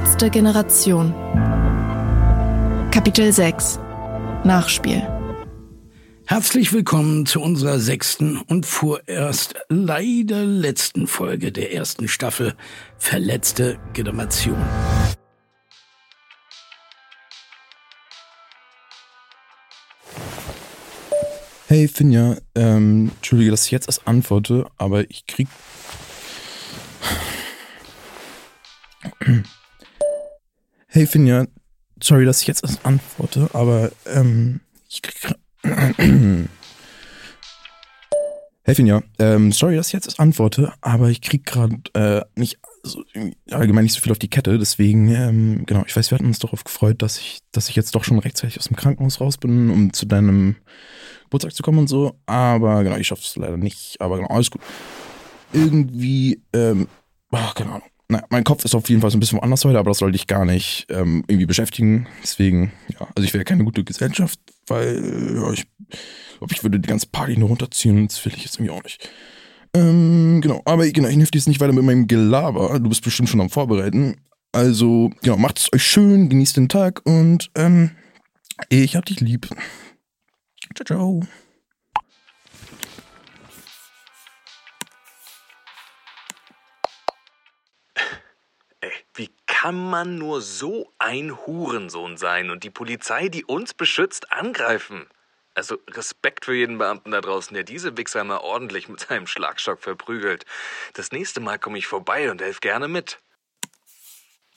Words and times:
Verletzte 0.00 0.30
Generation. 0.30 1.12
Kapitel 2.90 3.30
6 3.30 3.78
Nachspiel. 4.44 5.06
Herzlich 6.24 6.72
willkommen 6.72 7.26
zu 7.26 7.42
unserer 7.42 7.78
sechsten 7.78 8.38
und 8.38 8.64
vorerst 8.64 9.56
leider 9.68 10.46
letzten 10.46 11.06
Folge 11.06 11.52
der 11.52 11.74
ersten 11.74 12.08
Staffel 12.08 12.54
Verletzte 12.96 13.78
Generation. 13.92 14.56
Hey 21.66 21.88
Finja, 21.88 22.38
ähm, 22.54 23.10
entschuldige, 23.16 23.50
dass 23.50 23.66
ich 23.66 23.70
jetzt 23.70 23.88
erst 23.88 24.08
antworte, 24.08 24.66
aber 24.78 25.10
ich 25.10 25.26
krieg. 25.26 25.48
Hey 30.92 31.06
Finja, 31.06 31.46
sorry, 32.02 32.24
dass 32.24 32.40
ich 32.42 32.48
jetzt 32.48 32.64
erst 32.64 32.84
antworte, 32.84 33.48
aber 33.52 33.92
ähm, 34.06 34.58
ich 34.88 35.02
krieg. 35.02 35.34
Hey 38.62 38.74
Finja, 38.74 39.02
ähm, 39.18 39.52
sorry, 39.52 39.76
dass 39.76 39.86
ich 39.86 39.92
jetzt 39.92 40.06
erst 40.06 40.20
antworte, 40.20 40.72
aber 40.80 41.08
ich 41.08 41.22
krieg 41.22 41.46
gerade 41.46 41.78
äh, 41.94 42.22
nicht 42.34 42.58
so, 42.82 43.02
allgemein 43.50 43.84
nicht 43.84 43.94
so 43.94 44.00
viel 44.00 44.12
auf 44.12 44.18
die 44.18 44.28
Kette, 44.28 44.58
deswegen, 44.58 45.08
ähm, 45.08 45.64
genau, 45.64 45.82
ich 45.86 45.96
weiß, 45.96 46.10
wir 46.10 46.18
hatten 46.18 46.26
uns 46.26 46.40
darauf 46.40 46.62
gefreut, 46.62 47.02
dass 47.02 47.18
ich, 47.18 47.38
dass 47.52 47.68
ich 47.68 47.76
jetzt 47.76 47.94
doch 47.94 48.04
schon 48.04 48.18
rechtzeitig 48.18 48.58
aus 48.58 48.66
dem 48.66 48.76
Krankenhaus 48.76 49.20
raus 49.20 49.38
bin, 49.38 49.70
um 49.70 49.92
zu 49.92 50.06
deinem 50.06 50.56
Geburtstag 51.24 51.54
zu 51.54 51.62
kommen 51.62 51.78
und 51.78 51.88
so, 51.88 52.20
aber 52.26 52.84
genau, 52.84 52.96
ich 52.96 53.06
schaff's 53.06 53.36
leider 53.36 53.56
nicht, 53.56 54.00
aber 54.00 54.16
genau, 54.16 54.28
alles 54.28 54.50
gut. 54.50 54.60
Irgendwie, 55.52 56.42
ähm, 56.52 56.86
ach, 57.30 57.54
keine 57.54 57.70
Ahnung. 57.70 57.90
Naja, 58.10 58.26
mein 58.28 58.42
Kopf 58.42 58.64
ist 58.64 58.74
auf 58.74 58.88
jeden 58.88 59.00
Fall 59.00 59.10
so 59.12 59.16
ein 59.16 59.20
bisschen 59.20 59.38
woanders 59.38 59.64
heute, 59.64 59.78
aber 59.78 59.90
das 59.90 59.98
sollte 59.98 60.16
ich 60.16 60.26
gar 60.26 60.44
nicht 60.44 60.86
ähm, 60.90 61.22
irgendwie 61.28 61.46
beschäftigen. 61.46 62.08
Deswegen, 62.22 62.72
ja, 62.88 63.06
also 63.14 63.22
ich 63.24 63.32
wäre 63.32 63.44
keine 63.44 63.62
gute 63.64 63.84
Gesellschaft, 63.84 64.40
weil 64.66 64.96
ja, 65.36 65.52
ich 65.52 65.64
glaube, 66.38 66.52
ich 66.52 66.62
würde 66.64 66.80
die 66.80 66.88
ganze 66.88 67.06
Party 67.06 67.36
nur 67.36 67.50
runterziehen. 67.50 68.08
Das 68.08 68.24
will 68.24 68.32
ich 68.34 68.42
jetzt 68.42 68.56
irgendwie 68.56 68.72
auch 68.72 68.82
nicht. 68.82 69.08
Ähm, 69.74 70.40
genau, 70.42 70.60
aber 70.64 70.88
genau, 70.90 71.06
ich 71.06 71.16
nerv 71.16 71.28
jetzt 71.32 71.46
nicht 71.46 71.60
weiter 71.60 71.72
mit 71.72 71.84
meinem 71.84 72.08
Gelaber. 72.08 72.80
Du 72.80 72.88
bist 72.88 73.04
bestimmt 73.04 73.28
schon 73.28 73.40
am 73.40 73.50
Vorbereiten. 73.50 74.16
Also, 74.50 75.12
genau, 75.22 75.36
macht 75.36 75.58
es 75.58 75.72
euch 75.72 75.84
schön, 75.84 76.28
genießt 76.28 76.56
den 76.56 76.68
Tag 76.68 77.02
und 77.04 77.52
ähm, 77.54 77.92
ich 78.68 78.96
hab 78.96 79.04
dich 79.04 79.20
lieb. 79.20 79.48
Ciao, 80.74 80.84
ciao. 80.84 81.20
Wie 89.14 89.30
kann 89.46 89.90
man 89.90 90.16
nur 90.16 90.40
so 90.40 90.92
ein 90.98 91.46
Hurensohn 91.46 92.16
sein 92.16 92.50
und 92.50 92.64
die 92.64 92.70
Polizei, 92.70 93.28
die 93.28 93.44
uns 93.44 93.74
beschützt, 93.74 94.32
angreifen? 94.32 95.06
Also 95.54 95.78
Respekt 95.88 96.44
für 96.44 96.54
jeden 96.54 96.78
Beamten 96.78 97.10
da 97.10 97.20
draußen, 97.20 97.54
der 97.54 97.64
diese 97.64 97.96
Wichser 97.96 98.24
mal 98.24 98.38
ordentlich 98.38 98.88
mit 98.88 99.00
seinem 99.00 99.26
Schlagstock 99.26 99.80
verprügelt. 99.80 100.44
Das 100.94 101.12
nächste 101.12 101.40
Mal 101.40 101.58
komme 101.58 101.78
ich 101.78 101.86
vorbei 101.86 102.30
und 102.30 102.40
helf 102.40 102.60
gerne 102.60 102.88
mit. 102.88 103.18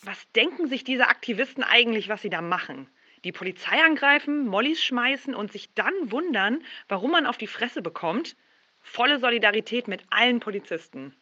Was 0.03 0.17
denken 0.35 0.67
sich 0.67 0.83
diese 0.83 1.07
Aktivisten 1.07 1.63
eigentlich, 1.63 2.09
was 2.09 2.21
sie 2.21 2.29
da 2.29 2.41
machen? 2.41 2.87
Die 3.23 3.31
Polizei 3.31 3.81
angreifen, 3.81 4.47
Mollys 4.47 4.83
schmeißen 4.83 5.33
und 5.33 5.51
sich 5.51 5.73
dann 5.73 5.93
wundern, 6.11 6.63
warum 6.89 7.11
man 7.11 7.25
auf 7.25 7.37
die 7.37 7.47
Fresse 7.47 7.81
bekommt? 7.81 8.35
Volle 8.81 9.19
Solidarität 9.19 9.87
mit 9.87 10.03
allen 10.09 10.41
Polizisten. 10.41 11.15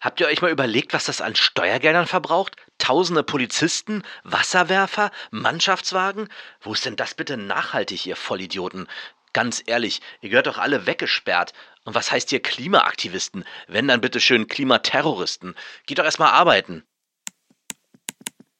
Habt 0.00 0.18
ihr 0.18 0.28
euch 0.28 0.40
mal 0.40 0.50
überlegt, 0.50 0.94
was 0.94 1.04
das 1.04 1.20
an 1.20 1.36
Steuergeldern 1.36 2.06
verbraucht? 2.06 2.56
Tausende 2.78 3.22
Polizisten, 3.22 4.02
Wasserwerfer, 4.24 5.10
Mannschaftswagen? 5.30 6.28
Wo 6.62 6.72
ist 6.72 6.86
denn 6.86 6.96
das 6.96 7.12
bitte 7.12 7.36
nachhaltig, 7.36 8.06
ihr 8.06 8.16
Vollidioten? 8.16 8.88
Ganz 9.34 9.62
ehrlich, 9.66 10.00
ihr 10.22 10.30
gehört 10.30 10.46
doch 10.46 10.56
alle 10.56 10.86
weggesperrt. 10.86 11.52
Und 11.84 11.94
was 11.94 12.10
heißt 12.10 12.30
hier 12.30 12.40
Klimaaktivisten? 12.40 13.44
Wenn 13.68 13.88
dann 13.88 14.00
bitte 14.00 14.20
schön 14.20 14.48
Klimaterroristen. 14.48 15.54
Geht 15.84 15.98
doch 15.98 16.04
erstmal 16.04 16.32
arbeiten. 16.32 16.82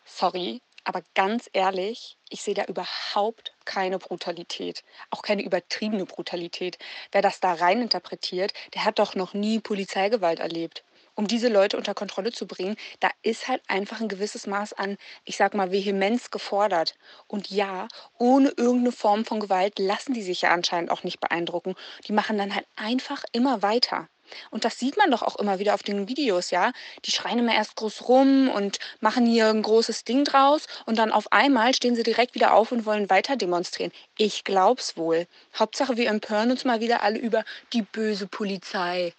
Sorry, 0.04 0.60
aber 0.84 1.02
ganz 1.14 1.48
ehrlich, 1.54 2.18
ich 2.28 2.42
sehe 2.42 2.54
da 2.54 2.64
überhaupt 2.66 3.54
keine 3.64 3.98
Brutalität. 3.98 4.84
Auch 5.08 5.22
keine 5.22 5.42
übertriebene 5.42 6.04
Brutalität. 6.04 6.78
Wer 7.12 7.22
das 7.22 7.40
da 7.40 7.54
rein 7.54 7.80
interpretiert, 7.80 8.52
der 8.74 8.84
hat 8.84 8.98
doch 8.98 9.14
noch 9.14 9.32
nie 9.32 9.58
Polizeigewalt 9.58 10.38
erlebt 10.38 10.84
um 11.20 11.26
diese 11.26 11.48
Leute 11.48 11.76
unter 11.76 11.92
Kontrolle 11.92 12.32
zu 12.32 12.46
bringen, 12.46 12.76
da 12.98 13.10
ist 13.20 13.46
halt 13.46 13.60
einfach 13.68 14.00
ein 14.00 14.08
gewisses 14.08 14.46
Maß 14.46 14.72
an, 14.72 14.96
ich 15.26 15.36
sag 15.36 15.52
mal, 15.52 15.70
Vehemenz 15.70 16.30
gefordert. 16.30 16.94
Und 17.26 17.50
ja, 17.50 17.88
ohne 18.16 18.48
irgendeine 18.56 18.90
Form 18.90 19.26
von 19.26 19.38
Gewalt 19.38 19.78
lassen 19.78 20.14
die 20.14 20.22
sich 20.22 20.40
ja 20.40 20.50
anscheinend 20.50 20.90
auch 20.90 21.04
nicht 21.04 21.20
beeindrucken. 21.20 21.74
Die 22.08 22.14
machen 22.14 22.38
dann 22.38 22.54
halt 22.54 22.66
einfach 22.74 23.22
immer 23.32 23.60
weiter. 23.60 24.08
Und 24.50 24.64
das 24.64 24.78
sieht 24.78 24.96
man 24.96 25.10
doch 25.10 25.20
auch 25.20 25.36
immer 25.36 25.58
wieder 25.58 25.74
auf 25.74 25.82
den 25.82 26.08
Videos, 26.08 26.50
ja. 26.50 26.72
Die 27.04 27.10
schreien 27.10 27.40
immer 27.40 27.54
erst 27.54 27.76
groß 27.76 28.08
rum 28.08 28.48
und 28.48 28.78
machen 29.00 29.26
hier 29.26 29.48
ein 29.48 29.60
großes 29.60 30.04
Ding 30.04 30.24
draus 30.24 30.68
und 30.86 30.96
dann 30.96 31.12
auf 31.12 31.32
einmal 31.32 31.74
stehen 31.74 31.96
sie 31.96 32.02
direkt 32.02 32.34
wieder 32.34 32.54
auf 32.54 32.72
und 32.72 32.86
wollen 32.86 33.10
weiter 33.10 33.36
demonstrieren. 33.36 33.92
Ich 34.16 34.44
glaub's 34.44 34.96
wohl. 34.96 35.26
Hauptsache, 35.54 35.98
wir 35.98 36.08
empören 36.08 36.50
uns 36.50 36.64
mal 36.64 36.80
wieder 36.80 37.02
alle 37.02 37.18
über 37.18 37.44
die 37.74 37.82
böse 37.82 38.26
Polizei. 38.26 39.12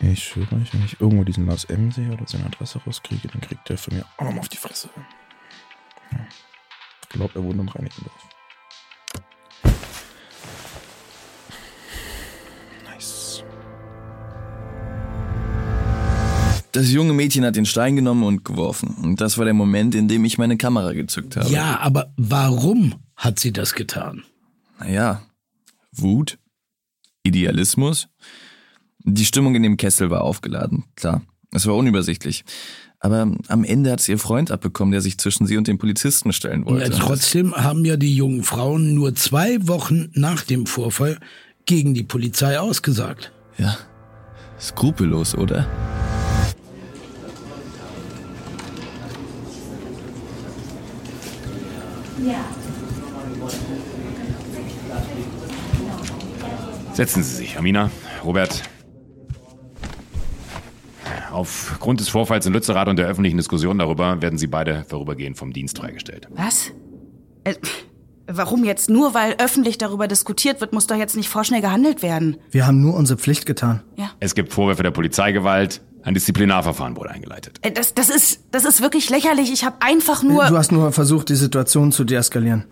Ich 0.00 0.22
schwöre 0.22 0.54
euch, 0.56 0.72
wenn 0.72 0.84
ich 0.84 1.00
irgendwo 1.00 1.24
diesen 1.24 1.46
Lars 1.46 1.64
M 1.64 1.90
sehe 1.90 2.12
oder 2.12 2.24
seine 2.26 2.46
Adresse 2.46 2.78
rauskriege, 2.86 3.26
dann 3.28 3.40
kriegt 3.40 3.68
der 3.68 3.76
von 3.76 3.94
mir 3.96 4.04
auch 4.16 4.24
nochmal 4.24 4.40
auf 4.40 4.48
die 4.48 4.56
Fresse. 4.56 4.88
Ja. 6.12 6.18
Ich 7.02 7.08
glaube, 7.08 7.32
er 7.34 7.42
wohnt 7.42 7.60
in 7.60 7.68
Reinickendorf. 7.68 8.28
Nice. 12.84 13.42
Das 16.70 16.92
junge 16.92 17.12
Mädchen 17.12 17.44
hat 17.44 17.56
den 17.56 17.66
Stein 17.66 17.96
genommen 17.96 18.22
und 18.22 18.44
geworfen. 18.44 18.94
Und 19.02 19.20
das 19.20 19.36
war 19.36 19.46
der 19.46 19.54
Moment, 19.54 19.96
in 19.96 20.06
dem 20.06 20.24
ich 20.24 20.38
meine 20.38 20.56
Kamera 20.56 20.92
gezückt 20.92 21.36
habe. 21.36 21.48
Ja, 21.48 21.80
aber 21.80 22.12
warum 22.16 22.94
hat 23.16 23.40
sie 23.40 23.52
das 23.52 23.74
getan? 23.74 24.24
Naja, 24.78 25.22
Wut, 25.90 26.38
Idealismus. 27.24 28.08
Die 29.10 29.24
Stimmung 29.24 29.54
in 29.54 29.62
dem 29.62 29.76
Kessel 29.76 30.10
war 30.10 30.22
aufgeladen, 30.22 30.84
klar. 30.94 31.22
Es 31.50 31.66
war 31.66 31.74
unübersichtlich. 31.76 32.44
Aber 33.00 33.32
am 33.46 33.64
Ende 33.64 33.92
hat 33.92 34.00
sie 34.00 34.12
ihr 34.12 34.18
Freund 34.18 34.50
abbekommen, 34.50 34.92
der 34.92 35.00
sich 35.00 35.18
zwischen 35.18 35.46
sie 35.46 35.56
und 35.56 35.66
den 35.66 35.78
Polizisten 35.78 36.32
stellen 36.32 36.66
wollte. 36.66 36.90
Ja, 36.90 36.98
trotzdem 36.98 37.54
haben 37.54 37.84
ja 37.84 37.96
die 37.96 38.14
jungen 38.14 38.42
Frauen 38.42 38.94
nur 38.94 39.14
zwei 39.14 39.66
Wochen 39.66 40.10
nach 40.12 40.42
dem 40.42 40.66
Vorfall 40.66 41.18
gegen 41.64 41.94
die 41.94 42.02
Polizei 42.02 42.58
ausgesagt. 42.58 43.32
Ja, 43.56 43.78
skrupellos, 44.60 45.34
oder? 45.36 45.66
Setzen 56.92 57.22
Sie 57.22 57.36
sich, 57.36 57.56
Amina. 57.56 57.92
Robert. 58.24 58.64
Aufgrund 61.38 62.00
des 62.00 62.08
Vorfalls 62.08 62.46
in 62.46 62.52
Lützerath 62.52 62.88
und 62.88 62.96
der 62.98 63.06
öffentlichen 63.06 63.36
Diskussion 63.36 63.78
darüber 63.78 64.20
werden 64.20 64.38
Sie 64.40 64.48
beide 64.48 64.84
vorübergehend 64.88 65.38
vom 65.38 65.52
Dienst 65.52 65.78
freigestellt. 65.78 66.26
Was? 66.30 66.72
Äh, 67.44 67.54
Warum 68.26 68.64
jetzt? 68.64 68.90
Nur 68.90 69.14
weil 69.14 69.36
öffentlich 69.38 69.78
darüber 69.78 70.08
diskutiert 70.08 70.60
wird, 70.60 70.72
muss 70.72 70.88
doch 70.88 70.96
jetzt 70.96 71.16
nicht 71.16 71.28
vorschnell 71.28 71.60
gehandelt 71.60 72.02
werden. 72.02 72.38
Wir 72.50 72.66
haben 72.66 72.80
nur 72.82 72.94
unsere 72.94 73.18
Pflicht 73.20 73.46
getan. 73.46 73.82
Ja. 73.96 74.10
Es 74.18 74.34
gibt 74.34 74.52
Vorwürfe 74.52 74.82
der 74.82 74.90
Polizeigewalt. 74.90 75.80
Ein 76.02 76.14
Disziplinarverfahren 76.14 76.96
wurde 76.96 77.10
eingeleitet. 77.10 77.58
Äh, 77.62 77.70
Das, 77.70 77.94
das, 77.94 78.10
ist, 78.10 78.40
das 78.50 78.64
ist 78.64 78.82
wirklich 78.82 79.08
lächerlich. 79.08 79.52
Ich 79.52 79.64
habe 79.64 79.76
einfach 79.80 80.24
nur. 80.24 80.44
Du 80.46 80.56
hast 80.58 80.72
nur 80.72 80.90
versucht, 80.90 81.28
die 81.28 81.36
Situation 81.36 81.92
zu 81.92 82.02
deeskalieren. 82.02 82.64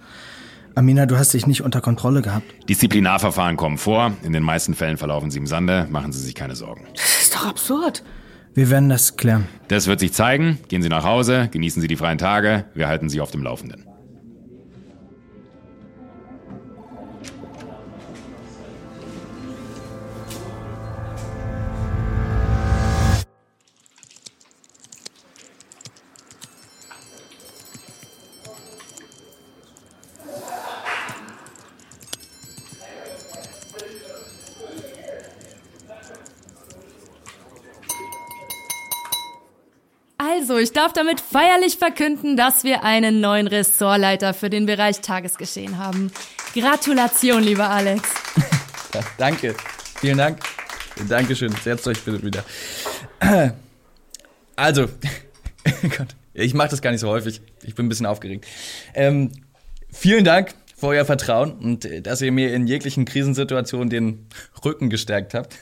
Amina, 0.75 1.07
du 1.07 1.17
hast 1.17 1.33
dich 1.35 1.47
nicht 1.47 1.63
unter 1.63 1.81
Kontrolle 1.81 2.21
gehabt. 2.21 2.69
Disziplinarverfahren 2.69 3.57
kommen 3.57 3.79
vor. 3.79 4.13
In 4.25 4.33
den 4.33 4.43
meisten 4.43 4.75
Fällen 4.75 4.97
verlaufen 4.99 5.31
sie 5.31 5.39
im 5.39 5.47
Sande. 5.47 5.87
Machen 5.89 6.13
Sie 6.13 6.21
sich 6.21 6.35
keine 6.35 6.57
Sorgen. 6.57 6.87
Das 6.97 7.23
ist 7.23 7.35
doch 7.35 7.47
absurd. 7.47 8.03
Wir 8.57 8.71
werden 8.71 8.89
das 8.89 9.17
klären. 9.17 9.47
Das 9.69 9.87
wird 9.87 10.01
sich 10.01 10.15
zeigen. 10.15 10.59
Gehen 10.69 10.81
Sie 10.81 10.89
nach 10.89 11.05
Hause, 11.05 11.51
genießen 11.53 11.83
Sie 11.83 11.89
die 11.89 11.97
freien 11.97 12.17
Tage. 12.17 12.65
Wir 12.73 12.89
halten 12.89 13.11
Sie 13.11 13.21
auf 13.21 13.31
dem 13.31 13.43
Laufenden. 13.43 13.86
Also, 40.49 40.59
ich 40.59 40.73
darf 40.73 40.93
damit 40.93 41.21
feierlich 41.21 41.77
verkünden, 41.77 42.37
dass 42.37 42.63
wir 42.63 42.85
einen 42.85 43.21
neuen 43.21 43.49
Ressortleiter 43.49 44.33
für 44.33 44.49
den 44.49 44.65
Bereich 44.65 45.01
Tagesgeschehen 45.01 45.77
haben. 45.77 46.13
Gratulation, 46.55 47.43
lieber 47.43 47.69
Alex. 47.69 48.09
Ja, 48.95 49.01
danke. 49.19 49.57
Vielen 49.99 50.19
Dank. 50.19 50.39
Dankeschön. 51.09 51.53
Setzt 51.65 51.89
euch 51.89 52.07
wieder. 52.07 52.45
Also, 54.55 54.83
Gott, 55.83 56.15
ich 56.33 56.55
mache 56.55 56.69
das 56.69 56.81
gar 56.81 56.93
nicht 56.93 57.01
so 57.01 57.09
häufig. 57.09 57.41
Ich 57.65 57.75
bin 57.75 57.87
ein 57.87 57.89
bisschen 57.89 58.07
aufgeregt. 58.07 58.47
Ähm, 58.95 59.33
vielen 59.91 60.25
Dank 60.25 60.55
für 60.77 60.87
euer 60.87 61.05
Vertrauen 61.05 61.59
und 61.59 61.87
äh, 61.87 62.03
dass 62.03 62.23
ihr 62.23 62.31
mir 62.31 62.55
in 62.55 62.69
jeglichen 62.69 63.05
Krisensituationen 63.05 63.91
den 63.91 64.29
Rücken 64.65 64.91
gestärkt 64.91 65.35
habt. 65.35 65.57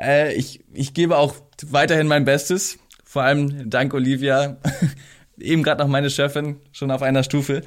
Äh, 0.00 0.34
ich, 0.34 0.60
ich 0.72 0.94
gebe 0.94 1.16
auch 1.16 1.34
weiterhin 1.70 2.06
mein 2.06 2.24
Bestes. 2.24 2.78
Vor 3.16 3.22
allem 3.22 3.70
dank 3.70 3.94
Olivia. 3.94 4.58
Eben 5.40 5.62
gerade 5.62 5.82
noch 5.82 5.88
meine 5.88 6.10
Chefin, 6.10 6.60
schon 6.70 6.90
auf 6.90 7.00
einer 7.00 7.22
Stufe. 7.22 7.62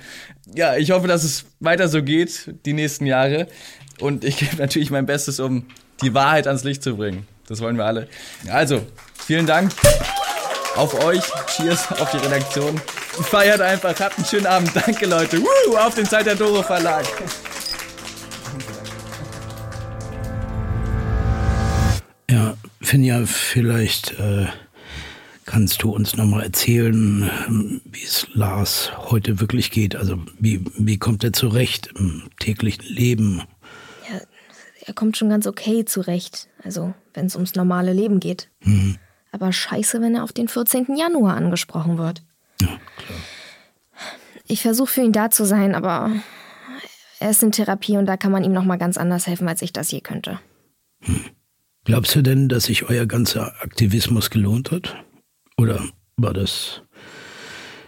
Ja, 0.53 0.77
ich 0.77 0.91
hoffe, 0.91 1.07
dass 1.07 1.23
es 1.23 1.45
weiter 1.59 1.87
so 1.87 2.03
geht, 2.03 2.53
die 2.67 2.73
nächsten 2.73 3.07
Jahre. 3.07 3.47
Und 3.99 4.23
ich 4.23 4.37
gebe 4.37 4.57
natürlich 4.57 4.91
mein 4.91 5.07
Bestes, 5.07 5.39
um 5.39 5.65
die 6.03 6.13
Wahrheit 6.13 6.45
ans 6.45 6.63
Licht 6.63 6.83
zu 6.83 6.97
bringen. 6.97 7.25
Das 7.47 7.61
wollen 7.61 7.77
wir 7.77 7.85
alle. 7.85 8.07
Also, 8.47 8.85
vielen 9.15 9.47
Dank 9.47 9.71
auf 10.75 11.03
euch. 11.03 11.23
Cheers 11.47 11.93
auf 11.93 12.11
die 12.11 12.17
Redaktion. 12.17 12.79
Feiert 13.23 13.59
einfach. 13.59 13.99
Habt 13.99 14.19
einen 14.19 14.27
schönen 14.27 14.45
Abend. 14.45 14.69
Danke, 14.75 15.07
Leute. 15.07 15.41
Woo, 15.41 15.77
auf 15.77 15.95
den 15.95 16.05
Zeit 16.05 16.27
der 16.27 16.35
Doro 16.35 16.61
Verlag. 16.61 17.07
Ja, 22.29 22.55
Finja, 22.83 23.23
vielleicht 23.25 24.11
äh, 24.19 24.45
kannst 25.49 25.81
du 25.81 25.89
uns 25.89 26.15
nochmal 26.15 26.43
erzählen, 26.43 27.27
ähm, 27.47 27.81
wie 27.83 28.03
es 28.03 28.27
Lars 28.33 28.91
heute 29.09 29.39
wirklich 29.39 29.71
geht. 29.71 29.95
Also 29.95 30.19
wie, 30.37 30.63
wie 30.77 30.99
kommt 30.99 31.23
er 31.23 31.33
zurecht 31.33 31.89
im 31.97 32.29
täglichen 32.39 32.85
Leben? 32.85 33.41
Ja, 34.07 34.19
er 34.85 34.93
kommt 34.93 35.17
schon 35.17 35.29
ganz 35.29 35.47
okay 35.47 35.85
zurecht. 35.85 36.47
Also, 36.63 36.93
wenn 37.15 37.25
es 37.25 37.35
ums 37.35 37.55
normale 37.55 37.93
Leben 37.93 38.19
geht. 38.19 38.51
Mhm. 38.61 38.97
Aber 39.31 39.51
scheiße, 39.51 40.01
wenn 40.01 40.13
er 40.13 40.23
auf 40.23 40.33
den 40.33 40.47
14. 40.47 40.95
Januar 40.95 41.35
angesprochen 41.35 41.97
wird. 41.97 42.21
Ich 44.45 44.61
versuche 44.61 44.91
für 44.91 45.01
ihn 45.01 45.13
da 45.13 45.31
zu 45.31 45.45
sein, 45.45 45.73
aber 45.73 46.11
er 47.19 47.31
ist 47.31 47.41
in 47.41 47.51
Therapie 47.51 47.97
und 47.97 48.05
da 48.05 48.17
kann 48.17 48.31
man 48.31 48.43
ihm 48.43 48.53
noch 48.53 48.65
mal 48.65 48.77
ganz 48.77 48.97
anders 48.97 49.25
helfen, 49.25 49.47
als 49.47 49.63
ich 49.63 49.73
das 49.73 49.89
je 49.89 50.01
könnte. 50.01 50.39
Glaubst 51.85 52.15
du 52.15 52.21
denn, 52.21 52.49
dass 52.49 52.65
sich 52.65 52.87
euer 52.87 53.07
ganzer 53.07 53.53
Aktivismus 53.63 54.29
gelohnt 54.29 54.69
hat? 54.69 54.95
Oder 55.59 55.83
war 56.15 56.31
das 56.31 56.83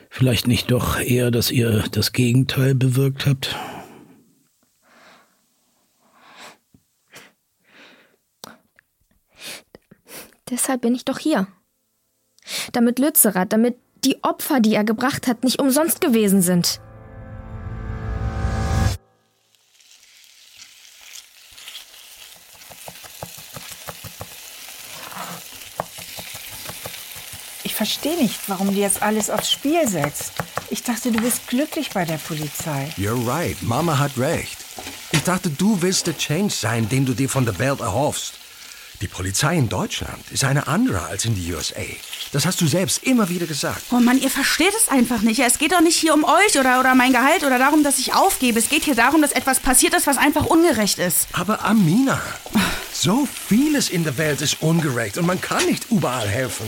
vielleicht 0.10 0.46
nicht 0.46 0.72
doch 0.72 1.00
eher, 1.00 1.32
dass 1.32 1.52
ihr 1.52 1.86
das 1.90 2.12
Gegenteil 2.12 2.76
bewirkt 2.76 3.26
habt? 3.26 3.56
Deshalb 10.50 10.82
bin 10.82 10.94
ich 10.94 11.06
doch 11.06 11.18
hier. 11.18 11.48
Damit 12.74 13.00
Lützerath, 13.00 13.54
damit 13.54 13.78
die 14.04 14.22
Opfer, 14.22 14.60
die 14.60 14.76
er 14.76 14.84
gebracht 14.84 15.28
hat, 15.28 15.46
nicht 15.46 15.62
umsonst 15.62 16.02
gewesen 16.02 16.42
sind. 16.42 16.82
Verstehe 27.82 28.16
nicht, 28.16 28.38
warum 28.46 28.68
du 28.68 28.80
jetzt 28.80 29.02
alles 29.02 29.32
aufs 29.32 29.52
Spiel 29.52 29.88
setzt. 29.88 30.34
Ich 30.70 30.84
dachte, 30.84 31.12
du 31.12 31.20
bist 31.20 31.48
glücklich 31.48 31.90
bei 31.90 32.06
der 32.06 32.18
Polizei. 32.18 32.94
You're 32.96 33.26
right, 33.28 33.60
Mama 33.64 33.98
hat 33.98 34.20
recht. 34.20 34.56
Ich 35.12 35.24
dachte, 35.24 35.50
du 35.50 35.82
willst 35.82 36.06
der 36.06 36.16
Change 36.16 36.54
sein, 36.54 36.88
den 36.90 37.08
du 37.08 37.16
dir 37.16 37.28
von 37.28 37.44
der 37.44 37.58
Welt 37.58 37.80
erhoffst. 37.80 38.36
Die 39.02 39.08
Polizei 39.08 39.58
in 39.58 39.68
Deutschland 39.68 40.22
ist 40.30 40.44
eine 40.44 40.68
andere 40.68 41.02
als 41.08 41.26
in 41.26 41.34
die 41.34 41.52
USA. 41.52 41.82
Das 42.32 42.46
hast 42.46 42.62
du 42.62 42.68
selbst 42.68 43.02
immer 43.02 43.30
wieder 43.30 43.48
gesagt. 43.48 43.82
Oh 43.90 43.96
Mann, 43.96 44.22
ihr 44.22 44.30
versteht 44.30 44.76
es 44.78 44.90
einfach 44.90 45.24
nicht. 45.24 45.40
Es 45.40 45.58
geht 45.58 45.72
doch 45.72 45.82
nicht 45.82 45.98
hier 45.98 46.14
um 46.14 46.24
euch 46.24 46.60
oder, 46.60 46.80
oder 46.80 46.94
mein 46.94 47.14
Gehalt 47.14 47.44
oder 47.44 47.58
darum, 47.58 47.84
dass 47.84 47.98
ich 47.98 48.14
aufgebe. 48.14 48.60
Es 48.60 48.70
geht 48.70 48.84
hier 48.84 48.96
darum, 48.96 49.24
dass 49.24 49.32
etwas 49.32 49.60
passiert 49.60 49.96
ist, 49.96 50.06
was 50.06 50.20
einfach 50.20 50.46
ungerecht 50.46 51.00
ist. 51.00 51.30
Aber 51.34 51.66
Amina, 51.66 52.22
so 52.94 53.28
vieles 53.48 53.90
in 53.90 54.04
der 54.04 54.20
Welt 54.20 54.42
ist 54.42 54.62
ungerecht 54.62 55.18
und 55.18 55.26
man 55.26 55.42
kann 55.42 55.66
nicht 55.66 55.90
überall 55.90 56.28
helfen. 56.28 56.68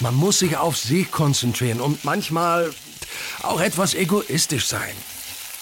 Man 0.00 0.14
muss 0.14 0.40
sich 0.40 0.56
auf 0.56 0.76
sich 0.76 1.10
konzentrieren 1.10 1.80
und 1.80 2.04
manchmal 2.04 2.72
auch 3.42 3.60
etwas 3.60 3.94
egoistisch 3.94 4.66
sein. 4.66 4.94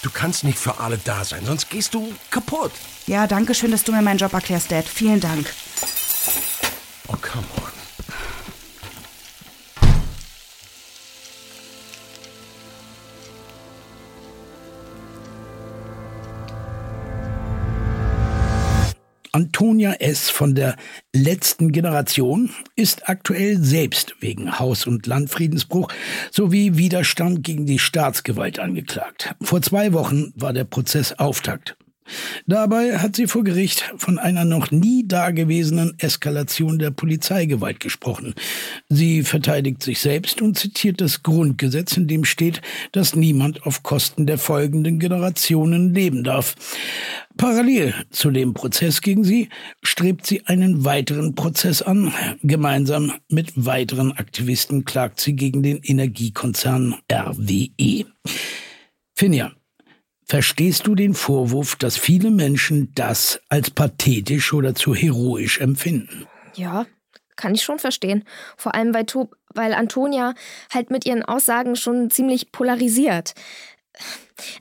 Du 0.01 0.09
kannst 0.11 0.43
nicht 0.43 0.59
für 0.59 0.79
alle 0.79 0.97
da 0.97 1.23
sein, 1.23 1.45
sonst 1.45 1.69
gehst 1.69 1.93
du 1.93 2.13
kaputt. 2.29 2.71
Ja, 3.07 3.27
danke 3.27 3.53
schön, 3.55 3.71
dass 3.71 3.83
du 3.83 3.91
mir 3.91 4.01
meinen 4.01 4.17
Job 4.19 4.33
erklärst, 4.33 4.71
Dad. 4.71 4.85
Vielen 4.87 5.19
Dank. 5.19 5.51
Oh, 7.07 7.15
come 7.21 7.45
on. 7.57 7.64
Antonia 19.35 19.91
S. 19.99 20.29
von 20.29 20.55
der 20.55 20.77
letzten 21.13 21.73
Generation 21.73 22.51
ist 22.77 23.09
aktuell 23.09 23.57
selbst 23.57 24.15
wegen 24.21 24.59
Haus- 24.59 24.87
und 24.87 25.07
Landfriedensbruch 25.07 25.89
sowie 26.31 26.77
Widerstand 26.77 27.43
gegen 27.43 27.65
die 27.65 27.77
Staatsgewalt 27.77 28.59
angeklagt. 28.59 29.35
Vor 29.41 29.61
zwei 29.61 29.91
Wochen 29.91 30.31
war 30.37 30.53
der 30.53 30.63
Prozess 30.63 31.11
Auftakt. 31.19 31.75
Dabei 32.45 32.99
hat 32.99 33.15
sie 33.15 33.27
vor 33.27 33.43
Gericht 33.43 33.93
von 33.97 34.19
einer 34.19 34.45
noch 34.45 34.71
nie 34.71 35.07
dagewesenen 35.07 35.95
Eskalation 35.97 36.77
der 36.77 36.91
Polizeigewalt 36.91 37.79
gesprochen. 37.79 38.35
Sie 38.89 39.23
verteidigt 39.23 39.81
sich 39.81 39.99
selbst 39.99 40.41
und 40.41 40.57
zitiert 40.57 41.01
das 41.01 41.23
Grundgesetz, 41.23 41.97
in 41.97 42.07
dem 42.07 42.23
steht, 42.23 42.61
dass 42.91 43.15
niemand 43.15 43.65
auf 43.65 43.83
Kosten 43.83 44.27
der 44.27 44.37
folgenden 44.37 44.99
Generationen 44.99 45.93
leben 45.93 46.23
darf. 46.23 46.55
Parallel 47.37 47.93
zu 48.11 48.31
dem 48.31 48.53
Prozess 48.53 49.01
gegen 49.01 49.23
sie 49.23 49.49
strebt 49.83 50.25
sie 50.25 50.45
einen 50.45 50.85
weiteren 50.85 51.35
Prozess 51.35 51.81
an. 51.81 52.13
Gemeinsam 52.43 53.13
mit 53.29 53.53
weiteren 53.55 54.13
Aktivisten 54.13 54.85
klagt 54.85 55.19
sie 55.19 55.35
gegen 55.35 55.63
den 55.63 55.79
Energiekonzern 55.83 56.95
RWE. 57.11 58.05
Finja, 59.15 59.51
Verstehst 60.27 60.87
du 60.87 60.95
den 60.95 61.13
Vorwurf, 61.13 61.75
dass 61.75 61.97
viele 61.97 62.31
Menschen 62.31 62.91
das 62.95 63.39
als 63.47 63.69
pathetisch 63.69 64.53
oder 64.53 64.73
zu 64.73 64.95
heroisch 64.95 65.61
empfinden? 65.61 66.25
Ja, 66.55 66.87
kann 67.35 67.53
ich 67.53 67.61
schon 67.61 67.77
verstehen. 67.77 68.23
Vor 68.57 68.73
allem, 68.73 68.93
weil, 68.95 69.05
weil 69.53 69.73
Antonia 69.75 70.33
halt 70.73 70.89
mit 70.89 71.05
ihren 71.05 71.21
Aussagen 71.21 71.75
schon 71.75 72.09
ziemlich 72.09 72.51
polarisiert. 72.51 73.35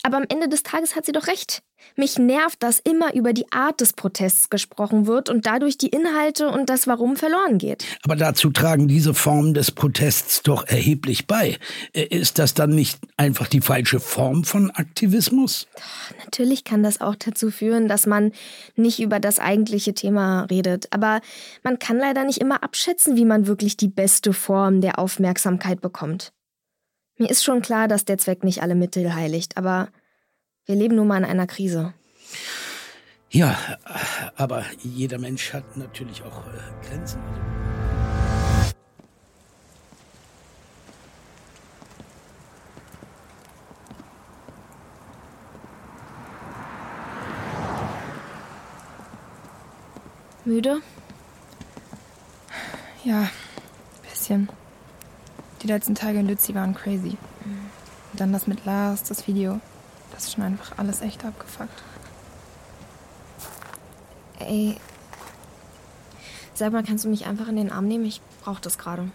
Aber 0.02 0.16
am 0.16 0.25
Ende 0.28 0.49
des 0.49 0.62
Tages 0.62 0.97
hat 0.97 1.07
sie 1.07 1.12
doch 1.12 1.26
recht. 1.26 1.62
Mich 1.97 2.19
nervt, 2.19 2.62
dass 2.62 2.81
immer 2.81 3.14
über 3.14 3.33
die 3.33 3.50
Art 3.52 3.81
des 3.81 3.93
Protests 3.93 4.50
gesprochen 4.50 5.07
wird 5.07 5.28
und 5.28 5.47
dadurch 5.47 5.78
die 5.78 5.88
Inhalte 5.88 6.49
und 6.49 6.69
das 6.69 6.87
Warum 6.87 7.16
verloren 7.16 7.59
geht. 7.59 7.85
Aber 8.02 8.16
dazu 8.16 8.50
tragen 8.50 8.88
diese 8.88 9.14
Formen 9.14 9.54
des 9.54 9.71
Protests 9.71 10.43
doch 10.43 10.66
erheblich 10.66 11.26
bei. 11.26 11.59
Äh, 11.93 12.04
Ist 12.07 12.38
das 12.38 12.54
dann 12.54 12.71
nicht 12.71 12.99
einfach 13.16 13.49
die 13.49 13.61
falsche 13.61 14.00
Form 14.00 14.45
von 14.45 14.71
Aktivismus? 14.71 15.69
Natürlich 16.25 16.64
kann 16.64 16.83
das 16.83 17.00
auch 17.00 17.14
dazu 17.14 17.50
führen, 17.50 17.87
dass 17.87 18.07
man 18.07 18.33
nicht 18.75 19.00
über 19.00 19.21
das 19.21 19.38
eigentliche 19.38 19.95
Thema 19.95 20.45
redet. 20.45 20.88
Aber 20.90 21.21
man 21.62 21.78
kann 21.78 21.99
leider 21.99 22.25
nicht 22.25 22.38
immer 22.38 22.62
abschätzen, 22.64 23.16
wie 23.16 23.25
man 23.25 23.47
wirklich 23.47 23.76
die 23.76 23.88
beste 23.88 24.33
Form 24.33 24.81
der 24.81 24.99
Aufmerksamkeit 24.99 25.81
bekommt. 25.81 26.33
Mir 27.16 27.30
ist 27.30 27.44
schon 27.44 27.62
klar, 27.62 27.87
dass 27.87 28.04
der 28.04 28.18
Zweck 28.18 28.42
nicht 28.42 28.61
alle 28.61 28.75
Mittel 28.75 29.14
heiligt, 29.14 29.56
aber 29.56 29.88
wir 30.66 30.75
leben 30.75 30.97
nun 30.97 31.06
mal 31.06 31.18
in 31.18 31.25
einer 31.25 31.47
Krise. 31.47 31.94
Ja, 33.30 33.56
aber 34.37 34.64
jeder 34.83 35.18
Mensch 35.18 35.52
hat 35.52 35.76
natürlich 35.76 36.23
auch 36.23 36.44
äh, 36.47 36.88
Grenzen. 36.88 37.21
Müde? 50.44 50.80
Ja, 53.04 53.30
bisschen. 54.02 54.49
Die 55.64 55.68
letzten 55.68 55.94
Tage 55.94 56.18
in 56.18 56.28
Lützi 56.28 56.54
waren 56.54 56.75
crazy. 56.75 57.16
Und 58.12 58.21
dann 58.21 58.35
das 58.35 58.47
mit 58.47 58.66
Lars, 58.66 59.02
das 59.02 59.26
Video. 59.26 59.61
Das 60.12 60.25
ist 60.25 60.35
schon 60.35 60.44
einfach 60.44 60.76
alles 60.76 61.00
echt 61.00 61.25
abgefuckt. 61.25 61.83
Ey. 64.40 64.76
Sag 66.52 66.71
mal, 66.71 66.85
kannst 66.85 67.06
du 67.06 67.09
mich 67.09 67.25
einfach 67.25 67.49
in 67.49 67.56
den 67.56 67.73
Arm 67.73 67.88
nehmen? 67.88 68.04
Ich 68.04 68.21
brauch 68.42 68.61
das 68.61 68.76
gerade. 68.76 69.11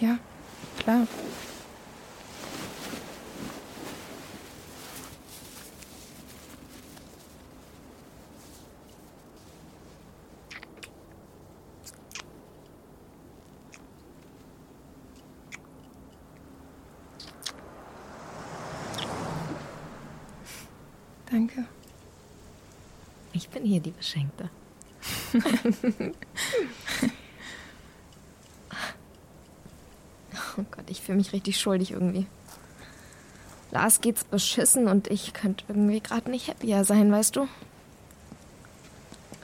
Ja, 0.00 0.18
klar. 0.80 1.06
Danke. 21.30 21.66
Ich 23.34 23.50
bin 23.50 23.64
hier 23.64 23.80
die 23.80 23.87
Beschenkte. 23.98 24.48
oh 30.56 30.64
Gott, 30.70 30.88
ich 30.88 31.02
fühle 31.02 31.18
mich 31.18 31.32
richtig 31.32 31.60
schuldig 31.60 31.90
irgendwie. 31.90 32.26
Lars 33.70 34.00
geht's 34.00 34.24
beschissen 34.24 34.88
und 34.88 35.08
ich 35.08 35.34
könnte 35.34 35.64
irgendwie 35.68 36.00
gerade 36.00 36.30
nicht 36.30 36.48
happier 36.48 36.84
sein, 36.84 37.12
weißt 37.12 37.36
du? 37.36 37.48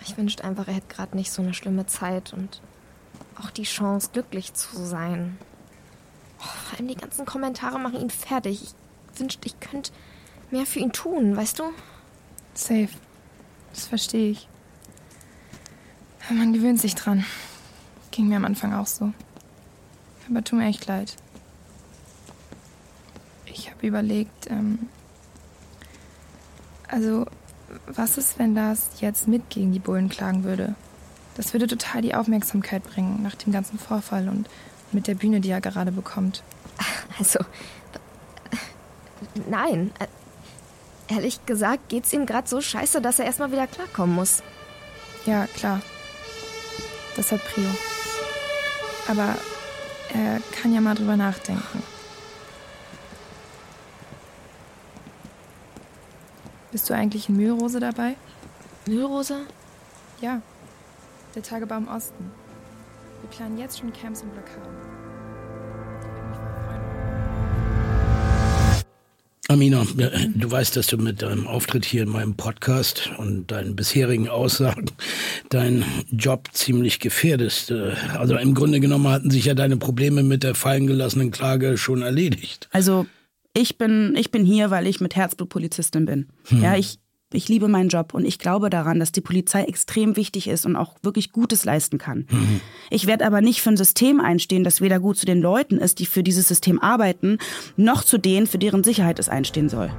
Ich 0.02 0.16
wünschte 0.16 0.44
einfach, 0.44 0.68
er 0.68 0.74
hätte 0.74 0.94
gerade 0.94 1.16
nicht 1.16 1.32
so 1.32 1.42
eine 1.42 1.54
schlimme 1.54 1.86
Zeit 1.86 2.32
und 2.32 2.60
auch 3.40 3.50
die 3.50 3.64
Chance, 3.64 4.10
glücklich 4.12 4.54
zu 4.54 4.76
sein. 4.84 5.38
Oh, 6.40 6.44
vor 6.44 6.78
allem 6.78 6.88
die 6.88 6.94
ganzen 6.94 7.26
Kommentare 7.26 7.78
machen 7.78 8.00
ihn 8.00 8.10
fertig. 8.10 8.62
Ich 8.62 9.20
wünschte, 9.20 9.46
ich 9.46 9.58
könnte 9.60 9.92
mehr 10.50 10.66
für 10.66 10.78
ihn 10.78 10.92
tun, 10.92 11.36
weißt 11.36 11.58
du? 11.58 11.64
Safe. 12.54 12.88
Das 13.74 13.86
verstehe 13.86 14.30
ich. 14.30 14.48
Man 16.30 16.52
gewöhnt 16.52 16.80
sich 16.80 16.94
dran. 16.94 17.24
Ging 18.12 18.28
mir 18.28 18.36
am 18.36 18.44
Anfang 18.44 18.72
auch 18.72 18.86
so. 18.86 19.12
Aber 20.30 20.42
tut 20.42 20.58
mir 20.58 20.66
echt 20.66 20.86
leid. 20.86 21.16
Ich 23.46 23.70
habe 23.70 23.86
überlegt, 23.86 24.50
ähm, 24.50 24.88
also, 26.88 27.26
was 27.86 28.16
ist, 28.16 28.38
wenn 28.38 28.54
das 28.54 29.00
jetzt 29.00 29.28
mit 29.28 29.50
gegen 29.50 29.72
die 29.72 29.80
Bullen 29.80 30.08
klagen 30.08 30.44
würde? 30.44 30.76
Das 31.36 31.52
würde 31.52 31.66
total 31.66 32.00
die 32.02 32.14
Aufmerksamkeit 32.14 32.84
bringen 32.84 33.22
nach 33.22 33.34
dem 33.34 33.52
ganzen 33.52 33.78
Vorfall 33.78 34.28
und 34.28 34.48
mit 34.92 35.08
der 35.08 35.16
Bühne, 35.16 35.40
die 35.40 35.50
er 35.50 35.60
gerade 35.60 35.92
bekommt. 35.92 36.42
Also, 37.18 37.38
nein. 39.48 39.92
Ehrlich 41.08 41.44
gesagt 41.44 41.88
geht's 41.88 42.12
ihm 42.12 42.26
gerade 42.26 42.48
so 42.48 42.60
scheiße, 42.60 43.00
dass 43.00 43.18
er 43.18 43.26
erstmal 43.26 43.52
wieder 43.52 43.66
klarkommen 43.66 44.14
muss. 44.14 44.42
Ja, 45.26 45.46
klar. 45.46 45.80
Das 47.16 47.30
hat 47.30 47.44
Prio. 47.44 47.68
Aber 49.08 49.36
er 50.12 50.40
kann 50.52 50.72
ja 50.72 50.80
mal 50.80 50.94
drüber 50.94 51.16
nachdenken. 51.16 51.82
Bist 56.72 56.90
du 56.90 56.94
eigentlich 56.94 57.28
in 57.28 57.36
Mühlrose 57.36 57.80
dabei? 57.80 58.16
Mühlrose? 58.86 59.46
Ja. 60.20 60.40
Der 61.34 61.42
Tagebaum 61.42 61.86
Osten. 61.88 62.32
Wir 63.20 63.30
planen 63.30 63.58
jetzt 63.58 63.78
schon 63.78 63.92
Camps 63.92 64.22
und 64.22 64.32
Blockaden. 64.32 65.13
Amina, 69.54 69.86
du 70.34 70.50
weißt, 70.50 70.76
dass 70.76 70.88
du 70.88 70.96
mit 70.96 71.22
deinem 71.22 71.46
Auftritt 71.46 71.84
hier 71.84 72.02
in 72.02 72.08
meinem 72.08 72.34
Podcast 72.34 73.12
und 73.18 73.52
deinen 73.52 73.76
bisherigen 73.76 74.28
Aussagen 74.28 74.86
deinen 75.48 75.84
Job 76.10 76.48
ziemlich 76.52 76.98
gefährdest. 76.98 77.70
Äh, 77.70 77.92
Also 78.18 78.36
im 78.36 78.54
Grunde 78.54 78.80
genommen 78.80 79.06
hatten 79.06 79.30
sich 79.30 79.44
ja 79.44 79.54
deine 79.54 79.76
Probleme 79.76 80.24
mit 80.24 80.42
der 80.42 80.56
fallen 80.56 80.88
gelassenen 80.88 81.30
Klage 81.30 81.78
schon 81.78 82.02
erledigt. 82.02 82.68
Also 82.72 83.06
ich 83.56 83.78
bin, 83.78 84.16
ich 84.18 84.32
bin 84.32 84.44
hier, 84.44 84.72
weil 84.72 84.88
ich 84.88 85.00
mit 85.00 85.14
Herzblut 85.14 85.50
Polizistin 85.50 86.04
bin. 86.04 86.26
Hm. 86.48 86.60
Ja, 86.60 86.76
ich, 86.76 86.98
ich 87.34 87.48
liebe 87.48 87.68
meinen 87.68 87.88
Job 87.88 88.14
und 88.14 88.24
ich 88.24 88.38
glaube 88.38 88.70
daran, 88.70 89.00
dass 89.00 89.12
die 89.12 89.20
Polizei 89.20 89.64
extrem 89.64 90.16
wichtig 90.16 90.48
ist 90.48 90.66
und 90.66 90.76
auch 90.76 90.94
wirklich 91.02 91.32
Gutes 91.32 91.64
leisten 91.64 91.98
kann. 91.98 92.26
Mhm. 92.30 92.60
Ich 92.90 93.06
werde 93.06 93.26
aber 93.26 93.40
nicht 93.40 93.60
für 93.60 93.70
ein 93.70 93.76
System 93.76 94.20
einstehen, 94.20 94.64
das 94.64 94.80
weder 94.80 95.00
gut 95.00 95.16
zu 95.16 95.26
den 95.26 95.40
Leuten 95.40 95.78
ist, 95.78 95.98
die 95.98 96.06
für 96.06 96.22
dieses 96.22 96.48
System 96.48 96.80
arbeiten, 96.80 97.38
noch 97.76 98.04
zu 98.04 98.18
denen, 98.18 98.46
für 98.46 98.58
deren 98.58 98.84
Sicherheit 98.84 99.18
es 99.18 99.28
einstehen 99.28 99.68
soll. 99.68 99.90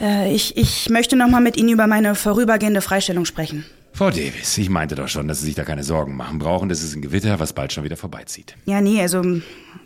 Äh, 0.00 0.34
ich, 0.34 0.56
ich 0.56 0.90
möchte 0.90 1.14
noch 1.14 1.28
mal 1.28 1.40
mit 1.40 1.56
Ihnen 1.56 1.68
über 1.68 1.86
meine 1.86 2.14
vorübergehende 2.14 2.80
Freistellung 2.80 3.24
sprechen. 3.24 3.64
Frau 4.02 4.10
Davis, 4.10 4.58
ich 4.58 4.68
meinte 4.68 4.96
doch 4.96 5.06
schon, 5.06 5.28
dass 5.28 5.38
Sie 5.38 5.46
sich 5.46 5.54
da 5.54 5.62
keine 5.62 5.84
Sorgen 5.84 6.16
machen 6.16 6.40
brauchen. 6.40 6.68
Das 6.68 6.82
ist 6.82 6.96
ein 6.96 7.02
Gewitter, 7.02 7.38
was 7.38 7.52
bald 7.52 7.72
schon 7.72 7.84
wieder 7.84 7.96
vorbeizieht. 7.96 8.56
Ja, 8.64 8.80
nee, 8.80 9.00
also 9.00 9.22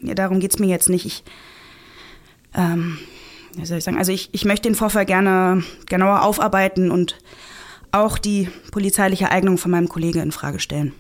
ja, 0.01 0.15
darum 0.15 0.41
geht's 0.41 0.59
mir 0.59 0.69
jetzt 0.69 0.89
nicht. 0.89 1.05
Ich, 1.05 1.23
ähm, 2.55 2.97
wie 3.57 3.67
soll 3.67 3.77
ich 3.77 3.85
sagen? 3.85 3.99
Also 3.99 4.13
ich, 4.13 4.31
ich 4.33 4.47
möchte 4.47 4.71
den 4.71 4.75
Vorfall 4.75 5.05
gerne 5.05 5.63
genauer 5.85 6.23
aufarbeiten 6.23 6.91
und 6.91 7.19
auch 7.93 8.17
die 8.17 8.49
polizeiliche 8.71 9.31
Eignung 9.31 9.59
von 9.59 9.71
meinem 9.71 9.87
Kollegen 9.87 10.21
in 10.21 10.33
Frage 10.33 10.61
stellen. 10.61 10.95